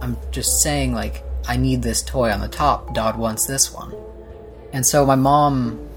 I'm 0.01 0.17
just 0.31 0.63
saying, 0.63 0.95
like, 0.95 1.25
I 1.49 1.57
need 1.57 1.83
this 1.83 2.01
toy 2.01 2.31
on 2.31 2.41
the 2.41 2.49
top. 2.49 2.95
Dodd 2.95 3.19
wants 3.19 3.47
this 3.47 3.73
one. 3.73 3.93
And 4.73 4.87
so 4.87 5.05
my 5.05 5.17
mom 5.17 5.89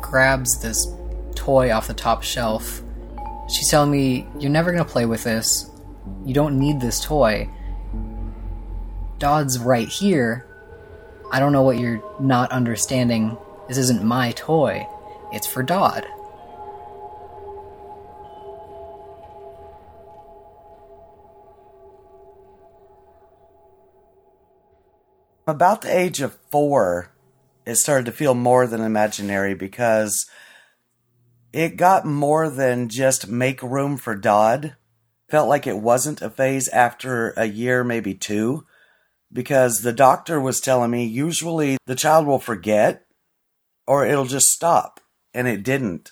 grabs 0.00 0.60
this 0.60 0.86
toy 1.34 1.72
off 1.72 1.86
the 1.86 1.94
top 1.94 2.22
shelf. 2.22 2.82
She's 3.48 3.70
telling 3.70 3.90
me, 3.90 4.26
You're 4.38 4.50
never 4.50 4.72
gonna 4.72 4.84
play 4.84 5.06
with 5.06 5.24
this. 5.24 5.70
You 6.24 6.34
don't 6.34 6.58
need 6.58 6.80
this 6.80 7.00
toy. 7.00 7.48
Dodd's 9.18 9.58
right 9.58 9.88
here. 9.88 10.46
I 11.30 11.40
don't 11.40 11.52
know 11.52 11.62
what 11.62 11.78
you're 11.78 12.02
not 12.20 12.52
understanding. 12.52 13.36
This 13.68 13.78
isn't 13.78 14.04
my 14.04 14.32
toy. 14.32 14.86
It's 15.32 15.46
for 15.46 15.62
Dodd. 15.62 16.06
About 25.46 25.82
the 25.82 25.94
age 25.94 26.22
of 26.22 26.38
four, 26.50 27.10
it 27.66 27.74
started 27.76 28.06
to 28.06 28.12
feel 28.12 28.34
more 28.34 28.66
than 28.66 28.80
imaginary 28.80 29.54
because 29.54 30.26
it 31.54 31.76
got 31.76 32.04
more 32.04 32.50
than 32.50 32.88
just 32.88 33.28
make 33.28 33.62
room 33.62 33.96
for 33.96 34.16
Dodd. 34.16 34.74
Felt 35.30 35.48
like 35.48 35.68
it 35.68 35.78
wasn't 35.78 36.20
a 36.20 36.28
phase 36.28 36.68
after 36.68 37.30
a 37.36 37.44
year, 37.44 37.84
maybe 37.84 38.12
two, 38.12 38.66
because 39.32 39.78
the 39.78 39.92
doctor 39.92 40.40
was 40.40 40.60
telling 40.60 40.90
me 40.90 41.04
usually 41.06 41.76
the 41.86 41.94
child 41.94 42.26
will 42.26 42.40
forget 42.40 43.06
or 43.86 44.04
it'll 44.04 44.24
just 44.24 44.48
stop, 44.48 44.98
and 45.32 45.46
it 45.46 45.62
didn't. 45.62 46.10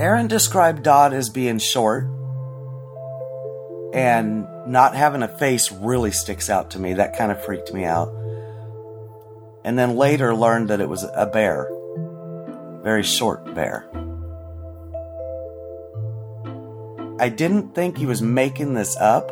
Arin 0.00 0.26
described 0.26 0.82
Dodd 0.82 1.12
as 1.14 1.30
being 1.30 1.58
short, 1.58 2.04
and 3.94 4.48
not 4.66 4.94
having 4.94 5.22
a 5.22 5.28
face 5.28 5.70
really 5.72 6.10
sticks 6.10 6.50
out 6.50 6.70
to 6.72 6.78
me. 6.78 6.94
That 6.94 7.16
kind 7.16 7.30
of 7.30 7.44
freaked 7.44 7.72
me 7.72 7.84
out. 7.84 8.08
And 9.64 9.78
then 9.78 9.96
later 9.96 10.34
learned 10.34 10.68
that 10.68 10.80
it 10.80 10.88
was 10.88 11.02
a 11.02 11.26
bear. 11.26 11.68
Very 12.82 13.02
short 13.02 13.54
bear. 13.54 13.88
I 17.18 17.30
didn't 17.30 17.74
think 17.74 17.96
he 17.96 18.06
was 18.06 18.20
making 18.20 18.74
this 18.74 18.96
up. 18.96 19.30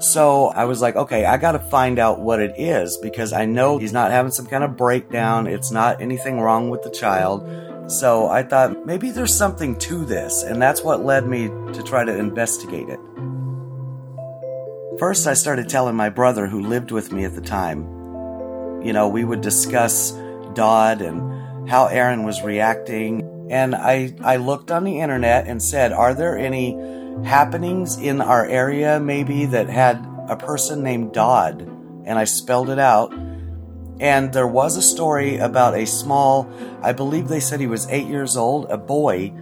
So 0.00 0.46
I 0.46 0.64
was 0.66 0.80
like, 0.80 0.94
okay, 0.94 1.24
I 1.24 1.36
gotta 1.36 1.58
find 1.58 1.98
out 1.98 2.20
what 2.20 2.40
it 2.40 2.54
is 2.56 2.96
because 2.98 3.32
I 3.32 3.46
know 3.46 3.78
he's 3.78 3.92
not 3.92 4.12
having 4.12 4.30
some 4.30 4.46
kind 4.46 4.62
of 4.62 4.76
breakdown. 4.76 5.48
It's 5.48 5.72
not 5.72 6.00
anything 6.00 6.40
wrong 6.40 6.70
with 6.70 6.82
the 6.82 6.90
child. 6.90 7.90
So 7.90 8.28
I 8.28 8.44
thought 8.44 8.86
maybe 8.86 9.10
there's 9.10 9.34
something 9.34 9.76
to 9.80 10.04
this, 10.04 10.44
and 10.44 10.62
that's 10.62 10.84
what 10.84 11.04
led 11.04 11.26
me 11.26 11.48
to 11.48 11.82
try 11.82 12.04
to 12.04 12.16
investigate 12.16 12.88
it. 12.88 13.00
First, 14.98 15.28
I 15.28 15.34
started 15.34 15.68
telling 15.68 15.94
my 15.94 16.08
brother 16.08 16.48
who 16.48 16.60
lived 16.60 16.90
with 16.90 17.12
me 17.12 17.24
at 17.24 17.36
the 17.36 17.40
time. 17.40 17.82
You 18.82 18.92
know, 18.92 19.08
we 19.08 19.22
would 19.22 19.42
discuss 19.42 20.10
Dodd 20.54 21.02
and 21.02 21.68
how 21.70 21.86
Arin 21.86 22.24
was 22.24 22.42
reacting. 22.42 23.46
And 23.48 23.76
I, 23.76 24.16
I 24.24 24.36
looked 24.38 24.72
on 24.72 24.82
the 24.82 24.98
internet 24.98 25.46
and 25.46 25.62
said, 25.62 25.92
Are 25.92 26.14
there 26.14 26.36
any 26.36 26.76
happenings 27.24 27.96
in 27.96 28.20
our 28.20 28.44
area 28.44 28.98
maybe 28.98 29.46
that 29.46 29.68
had 29.68 30.04
a 30.28 30.36
person 30.36 30.82
named 30.82 31.12
Dodd? 31.12 31.60
And 32.04 32.18
I 32.18 32.24
spelled 32.24 32.68
it 32.68 32.80
out. 32.80 33.12
And 34.00 34.32
there 34.32 34.48
was 34.48 34.76
a 34.76 34.82
story 34.82 35.36
about 35.36 35.74
a 35.74 35.86
small, 35.86 36.50
I 36.82 36.92
believe 36.92 37.28
they 37.28 37.40
said 37.40 37.60
he 37.60 37.68
was 37.68 37.88
eight 37.88 38.08
years 38.08 38.36
old, 38.36 38.66
a 38.68 38.76
boy. 38.76 39.32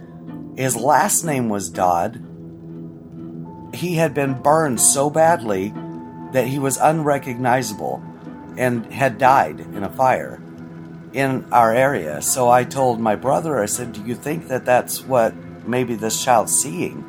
His 0.55 0.75
last 0.75 1.23
name 1.23 1.49
was 1.49 1.67
Dodd. 1.71 2.26
He 3.77 3.95
had 3.95 4.13
been 4.13 4.41
burned 4.41 4.81
so 4.81 5.09
badly 5.09 5.73
that 6.33 6.47
he 6.47 6.59
was 6.59 6.77
unrecognizable 6.77 8.03
and 8.57 8.85
had 8.91 9.17
died 9.17 9.59
in 9.59 9.83
a 9.83 9.89
fire 9.89 10.41
in 11.13 11.45
our 11.51 11.73
area. 11.73 12.21
So 12.21 12.49
I 12.49 12.63
told 12.63 12.99
my 12.99 13.15
brother, 13.15 13.61
I 13.61 13.67
said, 13.67 13.93
Do 13.93 14.03
you 14.03 14.15
think 14.15 14.47
that 14.47 14.65
that's 14.65 15.01
what 15.01 15.35
maybe 15.67 15.95
this 15.95 16.23
child's 16.23 16.57
seeing? 16.57 17.03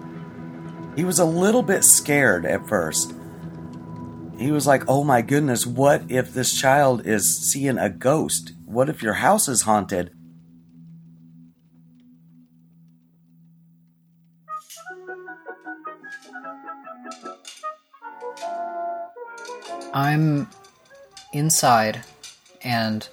He 0.97 1.05
was 1.05 1.19
a 1.19 1.25
little 1.25 1.63
bit 1.63 1.85
scared 1.85 2.45
at 2.45 2.69
first 2.69 3.15
he 4.39 4.53
was 4.53 4.67
like, 4.67 4.85
"Oh 4.87 5.03
my 5.03 5.21
goodness, 5.21 5.67
what 5.67 6.03
if 6.09 6.33
this 6.33 6.55
child 6.55 7.05
is 7.05 7.37
seeing 7.37 7.77
a 7.77 7.91
ghost? 7.91 8.53
What 8.65 8.89
if 8.89 9.03
your 9.03 9.15
house 9.15 9.49
is 9.49 9.63
haunted?" 9.63 10.11
I'm 19.99 20.49
inside 21.33 22.05
and 22.63 23.09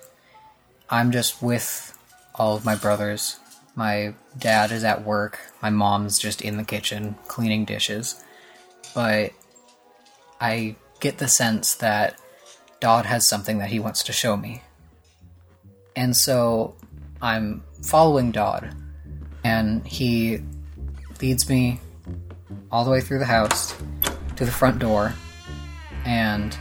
I'm 0.87 1.09
just 1.09 1.41
with 1.41 1.97
all 2.35 2.55
of 2.55 2.63
my 2.63 2.75
brothers. 2.75 3.39
My 3.73 4.13
dad 4.37 4.71
is 4.71 4.83
at 4.83 5.03
work, 5.03 5.39
my 5.63 5.71
mom's 5.71 6.19
just 6.19 6.43
in 6.43 6.57
the 6.57 6.63
kitchen 6.63 7.15
cleaning 7.27 7.65
dishes. 7.65 8.23
But 8.93 9.31
I 10.39 10.75
get 10.99 11.17
the 11.17 11.27
sense 11.27 11.73
that 11.73 12.21
Dodd 12.79 13.07
has 13.07 13.27
something 13.27 13.57
that 13.57 13.69
he 13.69 13.79
wants 13.79 14.03
to 14.03 14.13
show 14.13 14.37
me. 14.37 14.61
And 15.95 16.15
so 16.15 16.75
I'm 17.19 17.63
following 17.81 18.31
Dodd, 18.31 18.75
and 19.43 19.87
he 19.87 20.37
leads 21.19 21.49
me 21.49 21.79
all 22.71 22.85
the 22.85 22.91
way 22.91 23.01
through 23.01 23.19
the 23.19 23.25
house 23.25 23.73
to 24.35 24.45
the 24.45 24.51
front 24.51 24.77
door, 24.77 25.15
and 26.05 26.55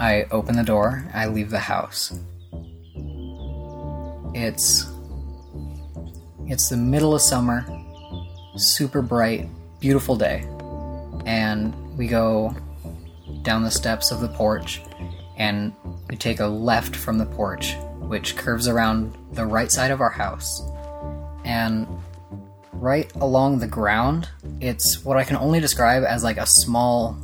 I 0.00 0.26
open 0.30 0.56
the 0.56 0.62
door, 0.62 1.04
I 1.12 1.26
leave 1.26 1.50
the 1.50 1.58
house. 1.58 2.18
It's 4.34 4.86
it's 6.46 6.68
the 6.68 6.76
middle 6.76 7.14
of 7.14 7.20
summer, 7.20 7.66
super 8.56 9.02
bright, 9.02 9.48
beautiful 9.80 10.16
day. 10.16 10.46
And 11.26 11.74
we 11.98 12.06
go 12.06 12.56
down 13.42 13.64
the 13.64 13.70
steps 13.70 14.10
of 14.10 14.20
the 14.20 14.28
porch, 14.28 14.80
and 15.36 15.74
we 16.08 16.16
take 16.16 16.40
a 16.40 16.46
left 16.46 16.94
from 16.96 17.18
the 17.18 17.26
porch, 17.26 17.74
which 18.00 18.36
curves 18.36 18.68
around 18.68 19.14
the 19.32 19.44
right 19.44 19.70
side 19.70 19.90
of 19.90 20.00
our 20.00 20.10
house. 20.10 20.62
And 21.44 21.86
right 22.72 23.12
along 23.16 23.58
the 23.58 23.66
ground, 23.66 24.28
it's 24.60 25.04
what 25.04 25.16
I 25.16 25.24
can 25.24 25.36
only 25.36 25.60
describe 25.60 26.04
as 26.04 26.22
like 26.22 26.38
a 26.38 26.46
small 26.46 27.18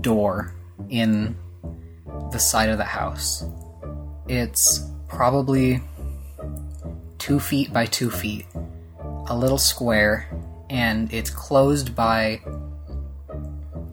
door 0.00 0.52
in 0.90 1.36
the 2.32 2.40
side 2.40 2.70
of 2.70 2.78
the 2.78 2.84
house. 2.84 3.44
It's 4.28 4.88
probably 5.08 5.82
two 7.18 7.38
feet 7.38 7.72
by 7.72 7.86
two 7.86 8.10
feet, 8.10 8.46
a 9.26 9.36
little 9.36 9.58
square, 9.58 10.28
and 10.70 11.12
it's 11.12 11.30
closed 11.30 11.94
by 11.94 12.40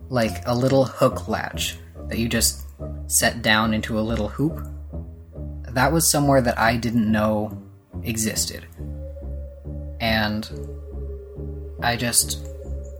like 0.08 0.42
a 0.46 0.54
little 0.54 0.84
hook 0.84 1.28
latch 1.28 1.76
that 2.08 2.18
you 2.18 2.28
just 2.28 2.66
set 3.06 3.42
down 3.42 3.72
into 3.72 3.98
a 3.98 4.02
little 4.02 4.28
hoop. 4.28 4.66
That 5.68 5.92
was 5.92 6.10
somewhere 6.10 6.40
that 6.40 6.58
I 6.58 6.76
didn't 6.76 7.10
know 7.10 7.56
existed. 8.02 8.66
And 10.00 10.48
I 11.82 11.96
just 11.96 12.46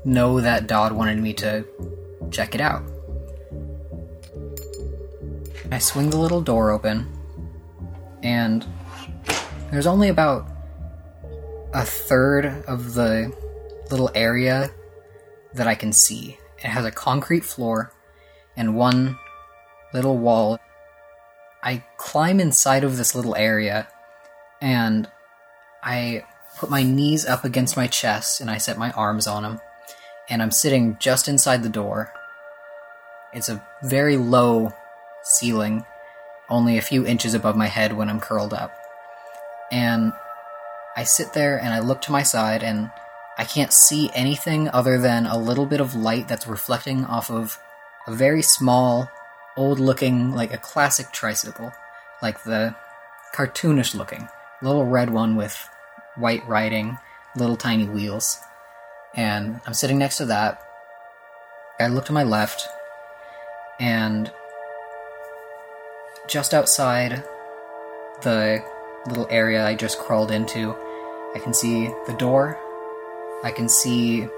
know 0.05 0.41
that 0.41 0.67
Dodd 0.67 0.93
wanted 0.93 1.19
me 1.19 1.33
to 1.35 1.65
check 2.31 2.55
it 2.55 2.61
out. 2.61 2.83
I 5.73 5.79
swing 5.79 6.11
the 6.11 6.19
little 6.19 6.41
door 6.41 6.71
open, 6.71 7.07
and 8.23 8.67
there's 9.71 9.87
only 9.87 10.09
about 10.09 10.47
a 11.73 11.85
third 11.85 12.65
of 12.67 12.95
the 12.95 13.33
little 13.91 14.11
area 14.15 14.71
that 15.55 15.67
I 15.67 15.75
can 15.75 15.93
see. 15.93 16.39
It 16.59 16.67
has 16.67 16.85
a 16.85 16.91
concrete 16.91 17.45
floor 17.45 17.93
and 18.57 18.77
one 18.77 19.19
little 19.93 20.19
wall. 20.19 20.59
I 21.63 21.85
climb 21.97 22.41
inside 22.41 22.85
of 22.85 22.97
this 22.97 23.15
little 23.15 23.37
area 23.37 23.89
and 24.61 25.09
I 25.83 26.25
put 26.59 26.71
my 26.71 26.83
knees 26.83 27.25
up 27.25 27.45
against 27.45 27.77
my 27.77 27.87
chest 27.87 28.41
and 28.41 28.51
I 28.51 28.59
set 28.59 28.79
my 28.79 28.91
arms 28.93 29.27
on 29.27 29.43
them. 29.43 29.61
And 30.29 30.43
I'm 30.43 30.53
sitting 30.53 30.97
just 31.01 31.29
inside 31.29 31.63
the 31.63 31.69
door. 31.69 32.13
It's 33.33 33.49
a 33.49 33.65
very 33.83 34.17
low 34.17 34.73
ceiling, 35.23 35.85
only 36.49 36.79
a 36.79 36.83
few 36.83 37.07
inches 37.07 37.35
above 37.35 37.57
my 37.57 37.67
head 37.67 37.97
when 37.97 38.09
I'm 38.09 38.21
curled 38.21 38.55
up. 38.55 38.77
And 39.71 40.13
I 40.97 41.05
sit 41.05 41.33
there 41.33 41.59
and 41.59 41.73
I 41.73 41.79
look 41.79 42.01
to 42.03 42.13
my 42.13 42.23
side 42.23 42.63
and 42.63 42.91
I 43.39 43.45
can't 43.45 43.73
see 43.73 44.11
anything 44.15 44.69
other 44.69 44.99
than 44.99 45.27
a 45.27 45.39
little 45.39 45.67
bit 45.67 45.81
of 45.81 45.95
light 45.95 46.29
that's 46.29 46.47
reflecting 46.47 47.05
off 47.05 47.31
of 47.31 47.59
a 48.07 48.13
very 48.13 48.43
small, 48.43 49.09
old 49.57 49.79
looking, 49.79 50.33
like 50.33 50.53
a 50.53 50.59
classic 50.59 51.13
tricycle. 51.13 51.73
Like 52.21 52.43
the 52.43 52.75
cartoonish 53.35 53.95
looking, 53.95 54.29
little 54.61 54.85
red 54.85 55.09
one 55.09 55.37
with 55.37 55.69
white 56.17 56.47
writing, 56.47 56.99
little 57.35 57.57
tiny 57.57 57.87
wheels. 57.87 58.39
And 59.15 59.61
I'm 59.67 59.75
sitting 59.75 59.99
next 59.99 60.19
to 60.19 60.27
that. 60.27 60.63
I 61.79 61.87
look 61.87 62.05
to 62.07 62.13
my 62.13 62.25
left, 62.25 62.69
and 63.79 64.31
just 66.31 66.55
outside 66.55 67.25
the 68.23 68.63
little 69.09 69.27
area 69.31 69.67
I 69.67 69.75
just 69.75 69.99
crawled 69.99 70.31
into, 70.31 70.77
I 71.35 71.41
can 71.41 71.53
see 71.53 71.89
the 72.07 72.15
door, 72.17 72.57
I 73.43 73.51
can 73.51 73.69
see 73.69 74.29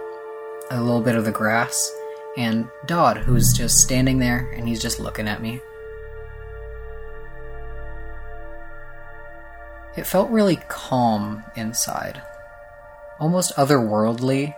a 0.71 0.81
little 0.81 1.03
bit 1.03 1.17
of 1.17 1.27
the 1.27 1.33
grass, 1.33 1.93
and 2.39 2.67
Dodd, 2.87 3.19
who's 3.19 3.53
just 3.53 3.81
standing 3.81 4.19
there 4.19 4.51
and 4.57 4.67
he's 4.67 4.81
just 4.81 5.01
looking 5.01 5.29
at 5.29 5.43
me. 5.43 5.61
It 9.95 10.07
felt 10.07 10.31
really 10.31 10.57
calm 10.69 11.45
inside, 11.57 12.23
almost 13.21 13.55
otherworldly. 13.57 14.55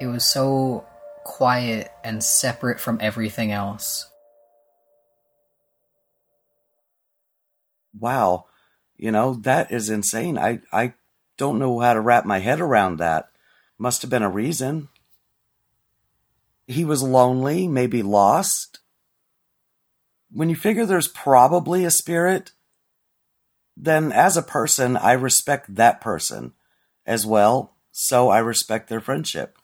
It 0.00 0.06
was 0.06 0.24
so 0.24 0.84
quiet 1.22 1.92
and 2.02 2.24
separate 2.24 2.80
from 2.80 2.98
everything 3.00 3.52
else. 3.52 4.11
Wow. 7.98 8.46
You 8.96 9.10
know, 9.10 9.34
that 9.42 9.72
is 9.72 9.90
insane. 9.90 10.38
I, 10.38 10.60
I 10.72 10.94
don't 11.36 11.58
know 11.58 11.80
how 11.80 11.94
to 11.94 12.00
wrap 12.00 12.24
my 12.24 12.38
head 12.38 12.60
around 12.60 12.98
that. 12.98 13.30
Must 13.78 14.02
have 14.02 14.10
been 14.10 14.22
a 14.22 14.30
reason. 14.30 14.88
He 16.66 16.84
was 16.84 17.02
lonely, 17.02 17.66
maybe 17.66 18.02
lost. 18.02 18.78
When 20.30 20.48
you 20.48 20.56
figure 20.56 20.86
there's 20.86 21.08
probably 21.08 21.84
a 21.84 21.90
spirit, 21.90 22.52
then 23.76 24.12
as 24.12 24.36
a 24.36 24.42
person, 24.42 24.96
I 24.96 25.12
respect 25.12 25.74
that 25.74 26.00
person 26.00 26.52
as 27.04 27.26
well, 27.26 27.74
so 27.90 28.28
I 28.28 28.38
respect 28.38 28.88
their 28.88 29.00
friendship. 29.00 29.58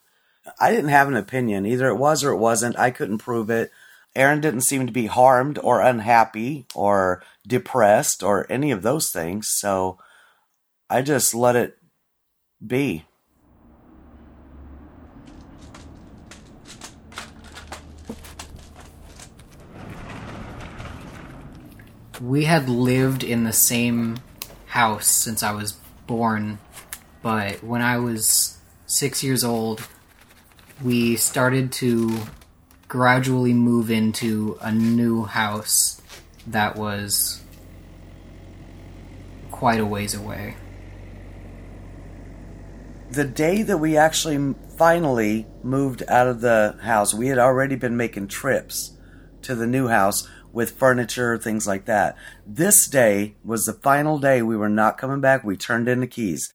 I 0.58 0.70
didn't 0.70 0.90
have 0.90 1.08
an 1.08 1.16
opinion. 1.16 1.66
Either 1.66 1.88
it 1.88 1.96
was 1.96 2.24
or 2.24 2.32
it 2.32 2.38
wasn't. 2.38 2.78
I 2.78 2.90
couldn't 2.90 3.18
prove 3.18 3.50
it. 3.50 3.70
Aaron 4.18 4.40
didn't 4.40 4.62
seem 4.62 4.84
to 4.84 4.92
be 4.92 5.06
harmed 5.06 5.60
or 5.62 5.80
unhappy 5.80 6.66
or 6.74 7.22
depressed 7.46 8.24
or 8.24 8.50
any 8.50 8.72
of 8.72 8.82
those 8.82 9.12
things, 9.12 9.48
so 9.48 9.96
I 10.90 11.02
just 11.02 11.36
let 11.36 11.54
it 11.54 11.78
be. 12.66 13.04
We 22.20 22.46
had 22.46 22.68
lived 22.68 23.22
in 23.22 23.44
the 23.44 23.52
same 23.52 24.16
house 24.66 25.06
since 25.06 25.44
I 25.44 25.52
was 25.52 25.74
born, 26.08 26.58
but 27.22 27.62
when 27.62 27.82
I 27.82 27.98
was 27.98 28.58
six 28.84 29.22
years 29.22 29.44
old, 29.44 29.86
we 30.82 31.14
started 31.14 31.70
to 31.74 32.18
gradually 32.88 33.52
move 33.52 33.90
into 33.90 34.56
a 34.62 34.72
new 34.72 35.24
house 35.24 36.00
that 36.46 36.74
was 36.74 37.42
quite 39.50 39.78
a 39.78 39.86
ways 39.86 40.14
away. 40.14 40.56
The 43.10 43.24
day 43.24 43.62
that 43.62 43.78
we 43.78 43.96
actually 43.96 44.54
finally 44.76 45.46
moved 45.62 46.02
out 46.08 46.26
of 46.26 46.40
the 46.40 46.78
house, 46.82 47.12
we 47.12 47.28
had 47.28 47.38
already 47.38 47.76
been 47.76 47.96
making 47.96 48.28
trips 48.28 48.96
to 49.42 49.54
the 49.54 49.66
new 49.66 49.88
house 49.88 50.28
with 50.52 50.78
furniture, 50.78 51.36
things 51.36 51.66
like 51.66 51.84
that. 51.84 52.16
This 52.46 52.86
day 52.86 53.36
was 53.44 53.66
the 53.66 53.72
final 53.74 54.18
day 54.18 54.40
we 54.40 54.56
were 54.56 54.68
not 54.68 54.98
coming 54.98 55.20
back. 55.20 55.44
We 55.44 55.56
turned 55.56 55.88
in 55.88 56.00
the 56.00 56.06
keys. 56.06 56.52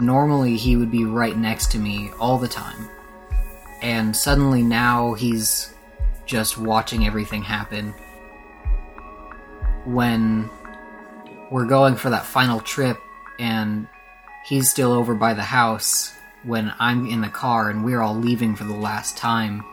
Normally, 0.00 0.56
he 0.56 0.76
would 0.76 0.90
be 0.90 1.04
right 1.04 1.36
next 1.36 1.72
to 1.72 1.78
me 1.78 2.10
all 2.20 2.38
the 2.38 2.48
time. 2.48 2.88
And 3.82 4.16
suddenly 4.16 4.62
now 4.62 5.14
he's 5.14 5.74
just 6.26 6.58
watching 6.58 7.06
everything 7.06 7.42
happen. 7.42 7.94
When 9.84 10.50
we're 11.50 11.66
going 11.66 11.96
for 11.96 12.10
that 12.10 12.26
final 12.26 12.60
trip 12.60 12.98
and 13.38 13.88
he's 14.44 14.68
still 14.68 14.92
over 14.92 15.14
by 15.14 15.34
the 15.34 15.42
house 15.42 16.14
when 16.44 16.72
I'm 16.78 17.06
in 17.06 17.20
the 17.20 17.28
car 17.28 17.70
and 17.70 17.84
we're 17.84 18.00
all 18.00 18.14
leaving 18.14 18.54
for 18.54 18.64
the 18.64 18.74
last 18.74 19.16
time. 19.16 19.64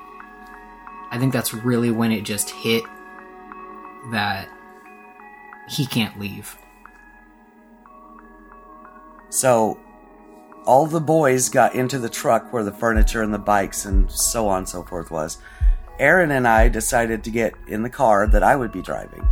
I 1.12 1.18
think 1.18 1.34
that's 1.34 1.54
really 1.54 1.92
when 1.92 2.12
it 2.12 2.22
just 2.22 2.50
hit 2.50 2.84
that 4.12 4.50
he 5.70 5.86
can't 5.86 6.20
leave. 6.20 6.58
So 9.30 9.80
all 10.66 10.86
the 10.86 11.00
boys 11.00 11.50
got 11.50 11.76
into 11.76 12.00
the 12.00 12.10
truck 12.10 12.52
where 12.52 12.64
the 12.64 12.72
furniture 12.72 13.22
and 13.22 13.34
the 13.34 13.40
bikes 13.40 13.86
and 13.86 14.12
so 14.12 14.48
on 14.48 14.60
and 14.60 14.70
so 14.70 14.84
forth 14.84 15.12
was. 15.12 15.38
Arin 16.00 16.32
and 16.32 16.48
I 16.48 16.68
decided 16.68 17.24
to 17.24 17.32
get 17.32 17.54
in 17.68 17.84
the 17.84 17.90
car 17.90 18.28
that 18.28 18.44
I 18.44 18.56
would 18.56 18.72
be 18.72 18.82
driving. 18.82 19.28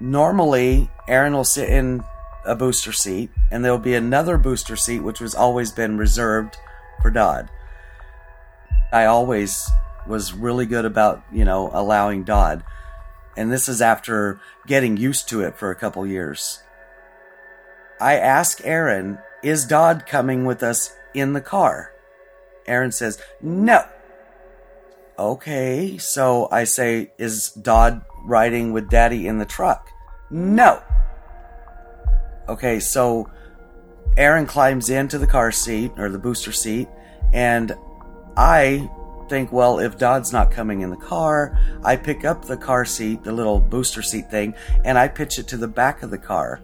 Normally, 0.00 0.90
Arin 1.08 1.32
will 1.32 1.44
sit 1.44 1.68
in 1.68 2.04
a 2.44 2.54
booster 2.54 2.92
seat, 2.92 3.30
and 3.50 3.64
there'll 3.64 3.78
be 3.78 3.94
another 3.94 4.38
booster 4.38 4.76
seat 4.76 5.00
which 5.00 5.20
was 5.20 5.34
always 5.34 5.72
been 5.72 5.96
reserved 5.96 6.56
for 7.00 7.10
Dodd. 7.10 7.48
I 8.92 9.06
always 9.06 9.68
was 10.06 10.34
really 10.34 10.66
good 10.66 10.84
about, 10.84 11.22
you 11.32 11.44
know, 11.44 11.70
allowing 11.72 12.24
Dodd. 12.24 12.62
And 13.36 13.50
this 13.50 13.68
is 13.68 13.80
after 13.80 14.40
getting 14.66 14.96
used 14.96 15.28
to 15.30 15.40
it 15.40 15.56
for 15.56 15.70
a 15.70 15.76
couple 15.76 16.06
years. 16.06 16.62
I 18.00 18.16
ask 18.16 18.58
Arin 18.58 19.20
is 19.44 19.66
Dodd 19.66 20.06
coming 20.06 20.44
with 20.44 20.62
us 20.62 20.96
in 21.14 21.34
the 21.34 21.40
car? 21.40 21.92
Arin 22.66 22.92
says, 22.92 23.20
No. 23.40 23.84
Okay, 25.18 25.98
so 25.98 26.48
I 26.50 26.64
say, 26.64 27.12
Is 27.18 27.50
Dodd 27.50 28.02
riding 28.24 28.72
with 28.72 28.88
Daddy 28.88 29.26
in 29.26 29.38
the 29.38 29.44
truck? 29.44 29.90
No. 30.30 30.82
Okay, 32.48 32.80
so 32.80 33.30
Arin 34.16 34.48
climbs 34.48 34.90
into 34.90 35.18
the 35.18 35.26
car 35.26 35.52
seat 35.52 35.92
or 35.96 36.08
the 36.08 36.18
booster 36.18 36.52
seat, 36.52 36.88
and 37.32 37.72
I 38.36 38.90
think, 39.28 39.52
well, 39.52 39.78
if 39.78 39.98
Dodd's 39.98 40.32
not 40.32 40.50
coming 40.50 40.80
in 40.80 40.90
the 40.90 40.96
car, 40.96 41.58
I 41.82 41.96
pick 41.96 42.24
up 42.24 42.44
the 42.44 42.56
car 42.56 42.84
seat, 42.84 43.24
the 43.24 43.32
little 43.32 43.60
booster 43.60 44.02
seat 44.02 44.30
thing, 44.30 44.54
and 44.84 44.98
I 44.98 45.08
pitch 45.08 45.38
it 45.38 45.48
to 45.48 45.56
the 45.56 45.68
back 45.68 46.02
of 46.02 46.10
the 46.10 46.18
car. 46.18 46.60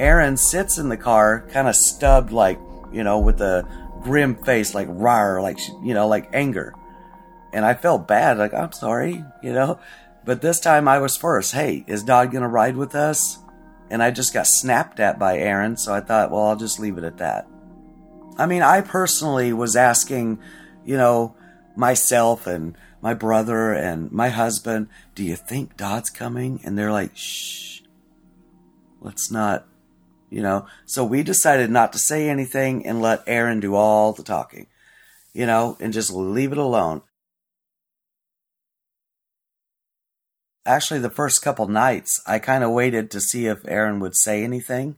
Arin 0.00 0.38
sits 0.38 0.78
in 0.78 0.88
the 0.88 0.96
car, 0.96 1.46
kind 1.52 1.68
of 1.68 1.76
stubbed, 1.76 2.32
like, 2.32 2.58
you 2.90 3.04
know, 3.04 3.20
with 3.20 3.40
a 3.40 3.68
grim 4.02 4.34
face, 4.34 4.74
like, 4.74 4.88
rar, 4.90 5.42
like, 5.42 5.58
you 5.82 5.92
know, 5.94 6.08
like 6.08 6.30
anger. 6.32 6.74
And 7.52 7.64
I 7.64 7.74
felt 7.74 8.08
bad, 8.08 8.38
like, 8.38 8.54
I'm 8.54 8.72
sorry, 8.72 9.22
you 9.42 9.52
know. 9.52 9.78
But 10.24 10.40
this 10.40 10.60
time 10.60 10.88
I 10.88 10.98
was 10.98 11.16
first. 11.16 11.52
Hey, 11.52 11.84
is 11.86 12.02
Dodd 12.02 12.30
going 12.30 12.42
to 12.42 12.48
ride 12.48 12.76
with 12.76 12.94
us? 12.94 13.38
And 13.90 14.02
I 14.02 14.10
just 14.10 14.32
got 14.32 14.46
snapped 14.46 15.00
at 15.00 15.18
by 15.18 15.36
Arin, 15.38 15.78
so 15.78 15.92
I 15.92 16.00
thought, 16.00 16.30
well, 16.30 16.44
I'll 16.44 16.56
just 16.56 16.78
leave 16.78 16.96
it 16.96 17.04
at 17.04 17.18
that. 17.18 17.48
I 18.38 18.46
mean, 18.46 18.62
I 18.62 18.80
personally 18.80 19.52
was 19.52 19.76
asking, 19.76 20.38
you 20.84 20.96
know, 20.96 21.34
myself 21.76 22.46
and 22.46 22.76
my 23.02 23.14
brother 23.14 23.72
and 23.72 24.10
my 24.12 24.28
husband, 24.28 24.88
do 25.14 25.24
you 25.24 25.36
think 25.36 25.76
Dodd's 25.76 26.10
coming? 26.10 26.60
And 26.64 26.78
they're 26.78 26.92
like, 26.92 27.16
shh, 27.16 27.80
let's 29.00 29.30
not 29.30 29.66
you 30.30 30.42
know. 30.42 30.66
So 30.86 31.04
we 31.04 31.22
decided 31.22 31.70
not 31.70 31.92
to 31.92 31.98
say 31.98 32.28
anything 32.28 32.86
and 32.86 33.02
let 33.02 33.26
Arin 33.26 33.60
do 33.60 33.74
all 33.74 34.12
the 34.12 34.22
talking, 34.22 34.66
you 35.34 35.46
know, 35.46 35.76
and 35.80 35.92
just 35.92 36.12
leave 36.12 36.52
it 36.52 36.58
alone. 36.58 37.02
actually, 40.70 41.00
the 41.00 41.10
first 41.10 41.42
couple 41.42 41.66
nights, 41.66 42.20
I 42.26 42.38
kind 42.38 42.64
of 42.64 42.70
waited 42.70 43.10
to 43.10 43.20
see 43.20 43.46
if 43.46 43.62
Arin 43.64 44.00
would 44.00 44.16
say 44.16 44.44
anything. 44.44 44.96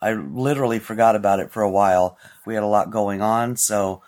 I 0.00 0.12
literally 0.12 0.78
forgot 0.78 1.16
about 1.16 1.40
it 1.40 1.52
for 1.52 1.62
a 1.62 1.70
while. 1.70 2.18
We 2.46 2.54
had 2.54 2.62
a 2.62 2.68
lot 2.68 2.90
going 2.90 3.22
on, 3.22 3.56
so 3.56 4.02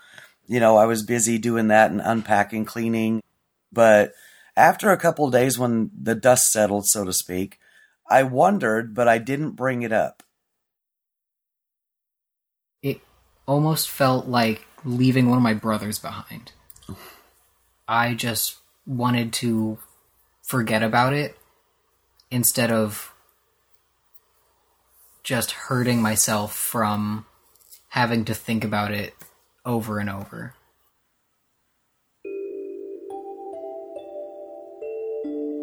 you 0.47 0.59
know, 0.59 0.77
I 0.77 0.85
was 0.85 1.05
busy 1.05 1.37
doing 1.37 1.67
that 1.67 1.91
and 1.91 2.01
unpacking, 2.03 2.65
cleaning. 2.65 3.21
But 3.71 4.13
after 4.57 4.89
a 4.89 4.97
couple 4.97 5.29
days 5.29 5.59
when 5.59 5.91
the 5.95 6.15
dust 6.15 6.51
settled, 6.51 6.87
so 6.87 7.05
to 7.05 7.13
speak, 7.13 7.59
I 8.09 8.23
wondered, 8.23 8.95
but 8.95 9.07
I 9.07 9.19
didn't 9.19 9.51
bring 9.51 9.83
it 9.83 9.91
up. 9.91 10.23
It 12.81 13.01
almost 13.45 13.89
felt 13.89 14.27
like 14.27 14.65
leaving 14.83 15.29
one 15.29 15.37
of 15.37 15.43
my 15.43 15.53
brothers 15.53 15.99
behind. 15.99 16.51
I 17.87 18.13
just 18.13 18.57
wanted 18.85 19.33
to 19.33 19.77
forget 20.41 20.81
about 20.81 21.13
it 21.13 21.37
instead 22.31 22.71
of 22.71 23.13
just 25.23 25.51
hurting 25.51 26.01
myself 26.01 26.55
from 26.55 27.25
having 27.89 28.25
to 28.25 28.33
think 28.33 28.63
about 28.63 28.91
it 28.91 29.13
over 29.65 29.99
and 29.99 30.09
over. 30.09 30.53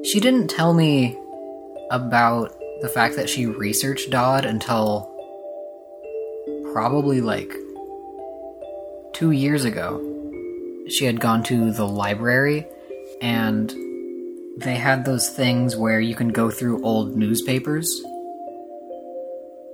She 0.05 0.21
didn't 0.21 0.49
tell 0.49 0.73
me 0.73 1.19
about 1.91 2.53
the 2.81 2.89
fact 2.89 3.17
that 3.17 3.29
she 3.29 3.47
researched 3.47 4.11
Dodd 4.11 4.45
until 4.45 5.13
probably 6.73 7.21
like 7.21 7.53
two 9.13 9.31
years 9.31 9.65
ago. 9.65 10.03
She 10.89 11.05
had 11.05 11.21
gone 11.21 11.43
to 11.45 11.73
the 11.73 11.87
library 11.87 12.67
and 13.21 13.71
they 14.57 14.77
had 14.77 15.05
those 15.05 15.29
things 15.29 15.77
where 15.77 16.01
you 16.01 16.15
can 16.15 16.29
go 16.29 16.51
through 16.51 16.83
old 16.83 17.17
newspapers. 17.17 18.03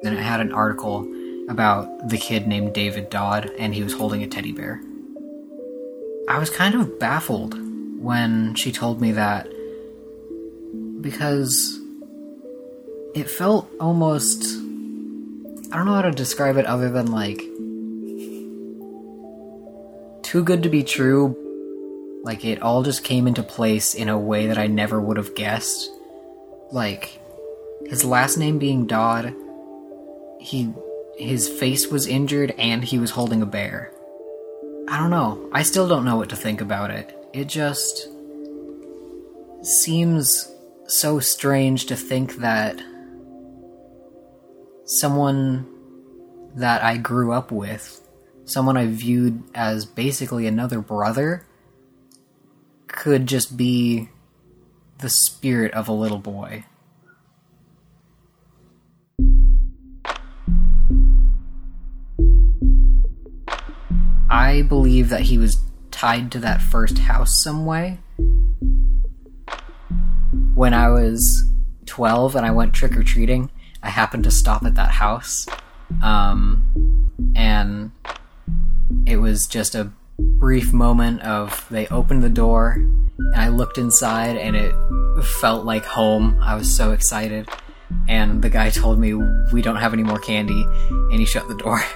And 0.05 0.15
it 0.15 0.23
had 0.23 0.41
an 0.41 0.53
article 0.53 1.07
about 1.49 2.09
the 2.09 2.19
kid 2.19 2.47
named 2.49 2.75
David 2.75 3.09
Dodd, 3.09 3.51
and 3.59 3.75
he 3.75 3.83
was 3.83 3.93
holding 3.93 4.23
a 4.23 4.27
teddy 4.27 4.53
bear. 4.53 4.81
I 6.29 6.39
was 6.39 6.51
kind 6.51 6.75
of 6.75 6.99
baffled 6.99 7.57
when 8.01 8.55
she 8.55 8.73
told 8.73 9.01
me 9.01 9.13
that 9.13 9.49
because 11.01 11.81
it 13.15 13.31
felt 13.31 13.71
almost. 13.81 14.45
I 15.73 15.77
don't 15.77 15.87
know 15.87 15.95
how 15.95 16.03
to 16.03 16.11
describe 16.11 16.57
it 16.57 16.67
other 16.67 16.91
than 16.91 17.11
like. 17.11 17.43
too 20.33 20.43
good 20.43 20.63
to 20.63 20.71
be 20.71 20.83
true. 20.83 21.37
Like 22.25 22.43
it 22.43 22.63
all 22.63 22.83
just 22.83 23.05
came 23.05 23.27
into 23.27 23.43
place 23.43 23.95
in 23.95 24.09
a 24.09 24.19
way 24.19 24.47
that 24.47 24.57
I 24.57 24.67
never 24.67 24.99
would 24.99 25.19
have 25.19 25.35
guessed. 25.35 25.91
Like, 26.71 27.21
his 27.85 28.03
last 28.03 28.39
name 28.39 28.59
being 28.59 28.87
Dodd, 28.87 29.35
he 30.41 30.73
his 31.19 31.51
face 31.51 31.89
was 31.89 32.07
injured 32.07 32.55
and 32.57 32.83
he 32.83 32.99
was 32.99 33.11
holding 33.11 33.43
a 33.43 33.47
bear. 33.47 33.93
I 34.89 34.99
don't 34.99 35.11
know. 35.11 35.51
I 35.53 35.65
still 35.65 35.87
don't 35.87 36.07
know 36.07 36.17
what 36.17 36.31
to 36.31 36.37
think 36.37 36.63
about 36.63 36.91
it. 36.91 37.15
It 37.35 37.49
just 37.49 38.09
seems 39.63 40.51
so 40.87 41.21
strange 41.21 41.85
to 41.87 41.97
think 41.97 42.37
that 42.37 42.81
someone 45.01 45.67
that 46.55 46.83
I 46.83 46.99
grew 46.99 47.33
up 47.33 47.51
with, 47.51 48.07
someone 48.45 48.77
I 48.77 48.87
viewed 48.87 49.43
as 49.55 49.87
basically 49.87 50.47
another 50.47 50.81
brother, 50.81 51.47
could 52.89 53.27
just 53.27 53.57
be 53.57 54.11
the 54.99 55.09
spirit 55.09 55.73
of 55.73 55.89
a 55.89 55.93
little 55.93 56.19
boy. 56.19 56.65
I 64.29 64.63
believe 64.63 65.09
that 65.09 65.23
he 65.23 65.39
was 65.39 65.61
tied 65.91 66.31
to 66.33 66.39
that 66.41 66.61
first 66.61 66.99
house 66.99 67.43
some 67.43 67.65
way. 67.65 67.99
When 70.55 70.75
I 70.75 70.89
was 70.91 71.51
12 71.87 72.37
and 72.37 72.45
I 72.45 72.51
went 72.51 72.75
trick 72.75 72.97
or 72.97 73.03
treating, 73.03 73.51
I 73.83 73.91
happened 73.91 74.25
to 74.25 74.31
stop 74.31 74.65
at 74.65 74.75
that 74.77 74.91
house. 74.91 75.47
Um, 76.03 77.11
and 77.35 77.91
it 79.07 79.17
was 79.17 79.47
just 79.47 79.75
a 79.75 79.91
brief 80.19 80.73
moment 80.73 81.23
of 81.23 81.67
they 81.71 81.87
opened 81.89 82.23
the 82.23 82.31
door 82.31 82.73
and 82.73 83.35
I 83.35 83.49
looked 83.49 83.79
inside 83.79 84.37
and 84.37 84.55
it 84.57 84.75
felt 85.25 85.65
like 85.65 85.85
home. 85.85 86.39
I 86.41 86.55
was 86.55 86.75
so 86.75 86.93
excited. 86.93 87.49
And 88.09 88.43
the 88.43 88.49
guy 88.51 88.71
told 88.71 88.99
me, 88.99 89.15
We 89.53 89.63
don't 89.63 89.77
have 89.77 89.93
any 89.93 90.03
more 90.03 90.19
candy. 90.19 90.67
And 90.89 91.21
he 91.21 91.27
shut 91.27 91.47
the 91.49 91.57
door. 91.57 91.83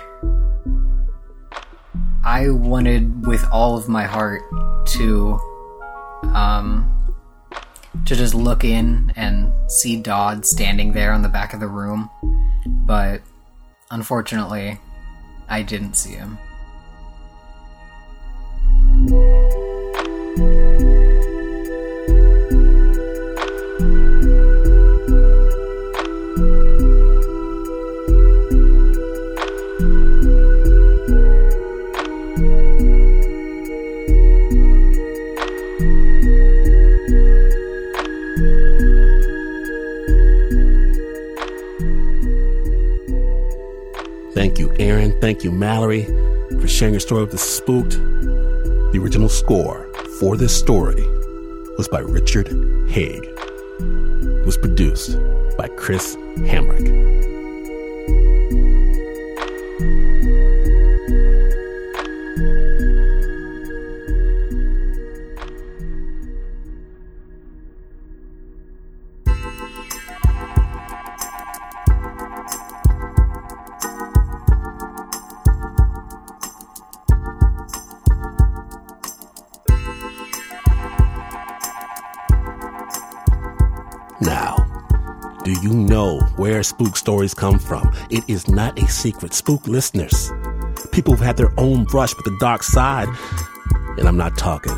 I 2.25 2.51
wanted 2.51 3.27
with 3.27 3.44
all 3.53 3.77
of 3.77 3.88
my 3.88 4.05
heart 4.05 4.42
to 4.87 5.38
um 6.35 6.95
to 8.04 8.14
just 8.14 8.35
look 8.35 8.64
in 8.64 9.12
and 9.16 9.52
see 9.70 9.96
Dodd 9.96 10.44
standing 10.44 10.92
there 10.92 11.12
on 11.12 11.22
the 11.22 11.28
back 11.28 11.54
of 11.54 11.61
the 11.61 11.68
room, 11.68 12.11
but 12.66 13.22
unfortunately, 13.90 14.78
I 15.48 15.62
didn't 15.62 15.94
see 15.94 16.14
him. 16.14 16.38
Arin. 44.79 45.21
Thank 45.21 45.45
you, 45.45 45.51
Mallory, 45.51 46.05
for 46.61 46.69
sharing 46.69 46.95
your 46.95 47.01
story 47.01 47.23
with 47.23 47.33
the 47.33 47.39
spooked. 47.39 47.93
The 47.93 48.99
original 49.03 49.29
score 49.29 49.87
for 50.21 50.37
this 50.37 50.57
story 50.57 51.05
was 51.77 51.89
by 51.89 52.01
Richard 52.01 52.49
Haig. 52.89 53.25
It 53.25 54.47
was 54.47 54.57
produced 54.57 55.19
by 55.59 55.69
Chris 55.77 56.17
Hambrick. 56.39 57.36
Spook 86.66 86.96
stories 86.96 87.35
come 87.35 87.59
from? 87.59 87.94
It 88.11 88.24
is 88.29 88.48
not 88.48 88.79
a 88.79 88.88
secret. 88.88 89.33
Spook 89.35 89.66
listeners, 89.66 90.31
people 90.92 91.14
who've 91.14 91.24
had 91.24 91.37
their 91.37 91.52
own 91.59 91.85
brush 91.85 92.14
with 92.14 92.24
the 92.24 92.37
dark 92.40 92.62
side, 92.62 93.09
and 93.98 94.07
I'm 94.07 94.16
not 94.16 94.37
talking 94.37 94.76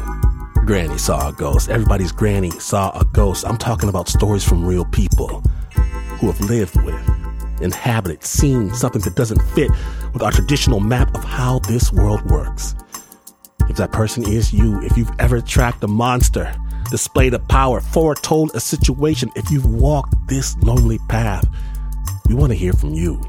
granny 0.68 0.98
saw 0.98 1.31
a 1.31 1.33
ghost. 1.33 1.70
Everybody's 1.70 2.12
granny 2.12 2.51
saw 2.51 2.90
a 2.90 3.03
ghost. 3.03 3.46
I'm 3.46 3.57
talking 3.57 3.88
about 3.88 4.07
stories 4.07 4.44
from 4.44 4.62
real 4.62 4.85
people 4.85 5.42
who 6.20 6.27
have 6.27 6.38
lived 6.42 6.79
with, 6.83 7.09
inhabited, 7.62 8.22
seen 8.22 8.74
something 8.74 9.01
that 9.01 9.14
doesn't 9.14 9.40
fit 9.55 9.70
with 10.12 10.22
our 10.22 10.31
traditional 10.31 10.79
map 10.79 11.14
of 11.14 11.24
how 11.24 11.61
this 11.61 11.90
world 11.90 12.20
works. 12.31 12.74
If 13.70 13.77
that 13.79 13.92
person 13.92 14.29
is 14.29 14.53
you, 14.53 14.79
if 14.83 14.94
you've 14.98 15.11
ever 15.18 15.40
tracked 15.40 15.83
a 15.85 15.88
monster, 15.88 16.55
displayed 16.90 17.33
a 17.33 17.38
power, 17.38 17.81
foretold 17.81 18.51
a 18.55 18.61
situation, 18.61 19.33
if 19.37 19.51
you've 19.51 19.64
walked 19.64 20.12
this 20.29 20.55
lonely 20.59 20.98
path, 21.09 21.48
we 22.29 22.35
want 22.35 22.53
to 22.53 22.57
hear 22.57 22.73
from 22.73 22.93
you. 22.93 23.21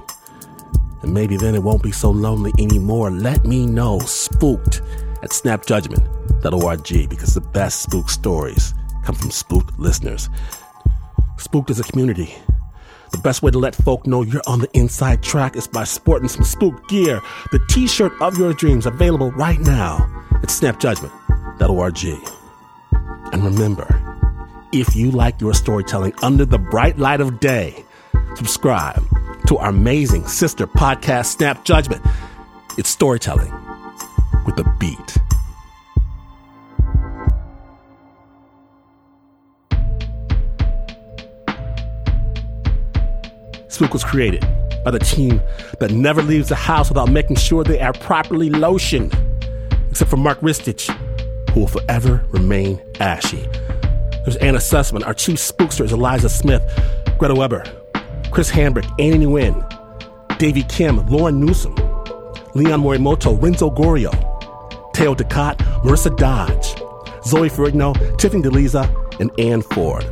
And 1.01 1.13
maybe 1.13 1.37
then 1.37 1.55
it 1.55 1.63
won't 1.63 1.81
be 1.81 1.91
so 1.91 2.11
lonely 2.11 2.51
anymore. 2.59 3.09
Let 3.09 3.45
me 3.45 3.65
know. 3.65 3.99
Spooked 3.99 4.81
at 5.23 5.29
snapjudgment.org 5.29 7.09
because 7.09 7.33
the 7.33 7.41
best 7.41 7.81
spook 7.83 8.09
stories 8.09 8.73
come 9.03 9.15
from 9.15 9.31
spooked 9.31 9.79
listeners. 9.79 10.29
Spooked 11.37 11.69
is 11.69 11.79
a 11.79 11.83
community. 11.83 12.35
The 13.11 13.17
best 13.17 13.41
way 13.41 13.51
to 13.51 13.57
let 13.57 13.73
folk 13.73 14.05
know 14.05 14.21
you're 14.21 14.41
on 14.45 14.59
the 14.59 14.69
inside 14.77 15.23
track 15.23 15.55
is 15.55 15.67
by 15.67 15.83
sporting 15.83 16.29
some 16.29 16.43
spook 16.43 16.87
gear. 16.89 17.21
The 17.51 17.59
t 17.69 17.87
shirt 17.87 18.11
of 18.21 18.37
your 18.37 18.53
dreams 18.53 18.85
available 18.85 19.31
right 19.31 19.59
now 19.59 19.97
at 20.43 20.49
snapjudgment.org. 20.49 22.05
And 23.31 23.43
remember, 23.43 23.87
if 24.71 24.95
you 24.95 25.11
like 25.11 25.41
your 25.41 25.53
storytelling 25.53 26.13
under 26.21 26.45
the 26.45 26.59
bright 26.59 26.99
light 26.99 27.21
of 27.21 27.39
day, 27.39 27.85
subscribe 28.35 29.03
to 29.47 29.57
our 29.57 29.69
amazing 29.69 30.27
sister 30.27 30.67
podcast, 30.67 31.27
Snap 31.27 31.65
Judgment. 31.65 32.05
It's 32.77 32.89
storytelling 32.89 33.51
with 34.45 34.57
a 34.59 34.75
beat. 34.79 35.17
Spooked 43.69 43.93
was 43.93 44.03
created 44.03 44.41
by 44.83 44.91
the 44.91 44.99
team 44.99 45.41
that 45.79 45.91
never 45.91 46.21
leaves 46.21 46.49
the 46.49 46.55
house 46.55 46.89
without 46.89 47.09
making 47.09 47.37
sure 47.37 47.63
they 47.63 47.79
are 47.79 47.93
properly 47.93 48.49
lotioned, 48.49 49.13
except 49.89 50.09
for 50.09 50.17
Mark 50.17 50.39
Ristich, 50.41 50.89
who 51.51 51.61
will 51.61 51.67
forever 51.67 52.23
remain 52.31 52.81
ashy. 52.99 53.45
There's 54.25 54.35
Anna 54.37 54.59
Sussman. 54.59 55.05
Our 55.05 55.13
chief 55.13 55.37
spookster 55.37 55.85
is 55.85 55.91
Eliza 55.91 56.29
Smith, 56.29 56.61
Greta 57.17 57.35
Weber, 57.35 57.63
Chris 58.31 58.51
Hambrick, 58.51 58.89
Annie 58.99 59.25
Nguyen, 59.25 60.37
Davy 60.37 60.63
Kim, 60.63 61.05
Lauren 61.07 61.39
Newsom, 61.39 61.75
Leon 62.53 62.81
Morimoto, 62.81 63.41
Renzo 63.41 63.69
Gorio, 63.69 64.11
Teo 64.93 65.15
Ducot, 65.15 65.57
Marissa 65.83 66.15
Dodge, 66.15 66.75
Zoe 67.25 67.49
Ferrigno, 67.49 67.93
Tiffany 68.17 68.43
DeLisa, 68.43 68.87
and 69.19 69.31
Ann 69.39 69.61
Ford. 69.61 70.03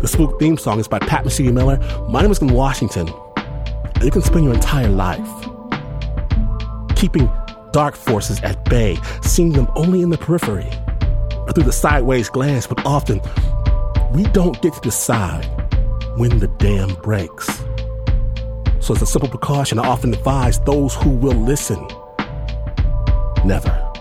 The 0.00 0.08
Spooked 0.08 0.38
theme 0.38 0.58
song 0.58 0.78
is 0.78 0.86
by 0.86 0.98
Pat 0.98 1.24
Mesiti-Miller. 1.24 1.78
My 2.08 2.20
name 2.20 2.30
is 2.30 2.38
Glynn 2.38 2.54
Washington, 2.54 3.08
and 3.36 4.04
you 4.04 4.10
can 4.10 4.22
spend 4.22 4.44
your 4.44 4.54
entire 4.54 4.90
life 4.90 5.26
keeping 6.94 7.30
dark 7.72 7.96
forces 7.96 8.40
at 8.42 8.62
bay, 8.66 8.98
seeing 9.22 9.52
them 9.52 9.66
only 9.74 10.02
in 10.02 10.10
the 10.10 10.18
periphery 10.18 10.68
or 11.46 11.52
through 11.52 11.64
the 11.64 11.72
sideways 11.72 12.28
glance, 12.28 12.66
but 12.66 12.84
often 12.86 13.20
we 14.12 14.24
don't 14.24 14.60
get 14.62 14.74
to 14.74 14.80
decide 14.80 15.44
when 16.16 16.38
the 16.38 16.48
dam 16.58 16.94
breaks. 17.02 17.46
So, 18.80 18.94
as 18.94 19.02
a 19.02 19.06
simple 19.06 19.28
precaution, 19.28 19.78
I 19.78 19.86
often 19.86 20.12
advise 20.12 20.60
those 20.60 20.94
who 20.94 21.10
will 21.10 21.32
listen 21.32 21.86
never, 23.44 23.92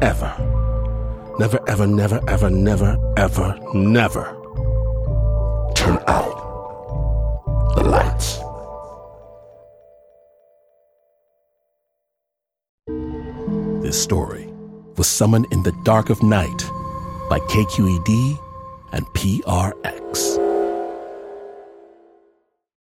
ever, 0.00 0.34
never, 1.38 1.60
ever, 1.68 1.86
never, 1.86 2.20
ever, 2.28 2.50
never, 2.50 3.14
ever, 3.16 3.58
never 3.74 4.24
turn 5.74 5.98
out 6.06 7.74
the 7.76 7.84
lights. 7.84 8.38
This 13.82 14.02
story 14.02 14.48
was 14.96 15.06
summoned 15.06 15.46
in 15.52 15.62
the 15.62 15.72
dark 15.84 16.10
of 16.10 16.22
night 16.22 16.62
by 17.28 17.38
KQED 17.40 18.38
and 18.92 19.06
PRX. 19.06 20.35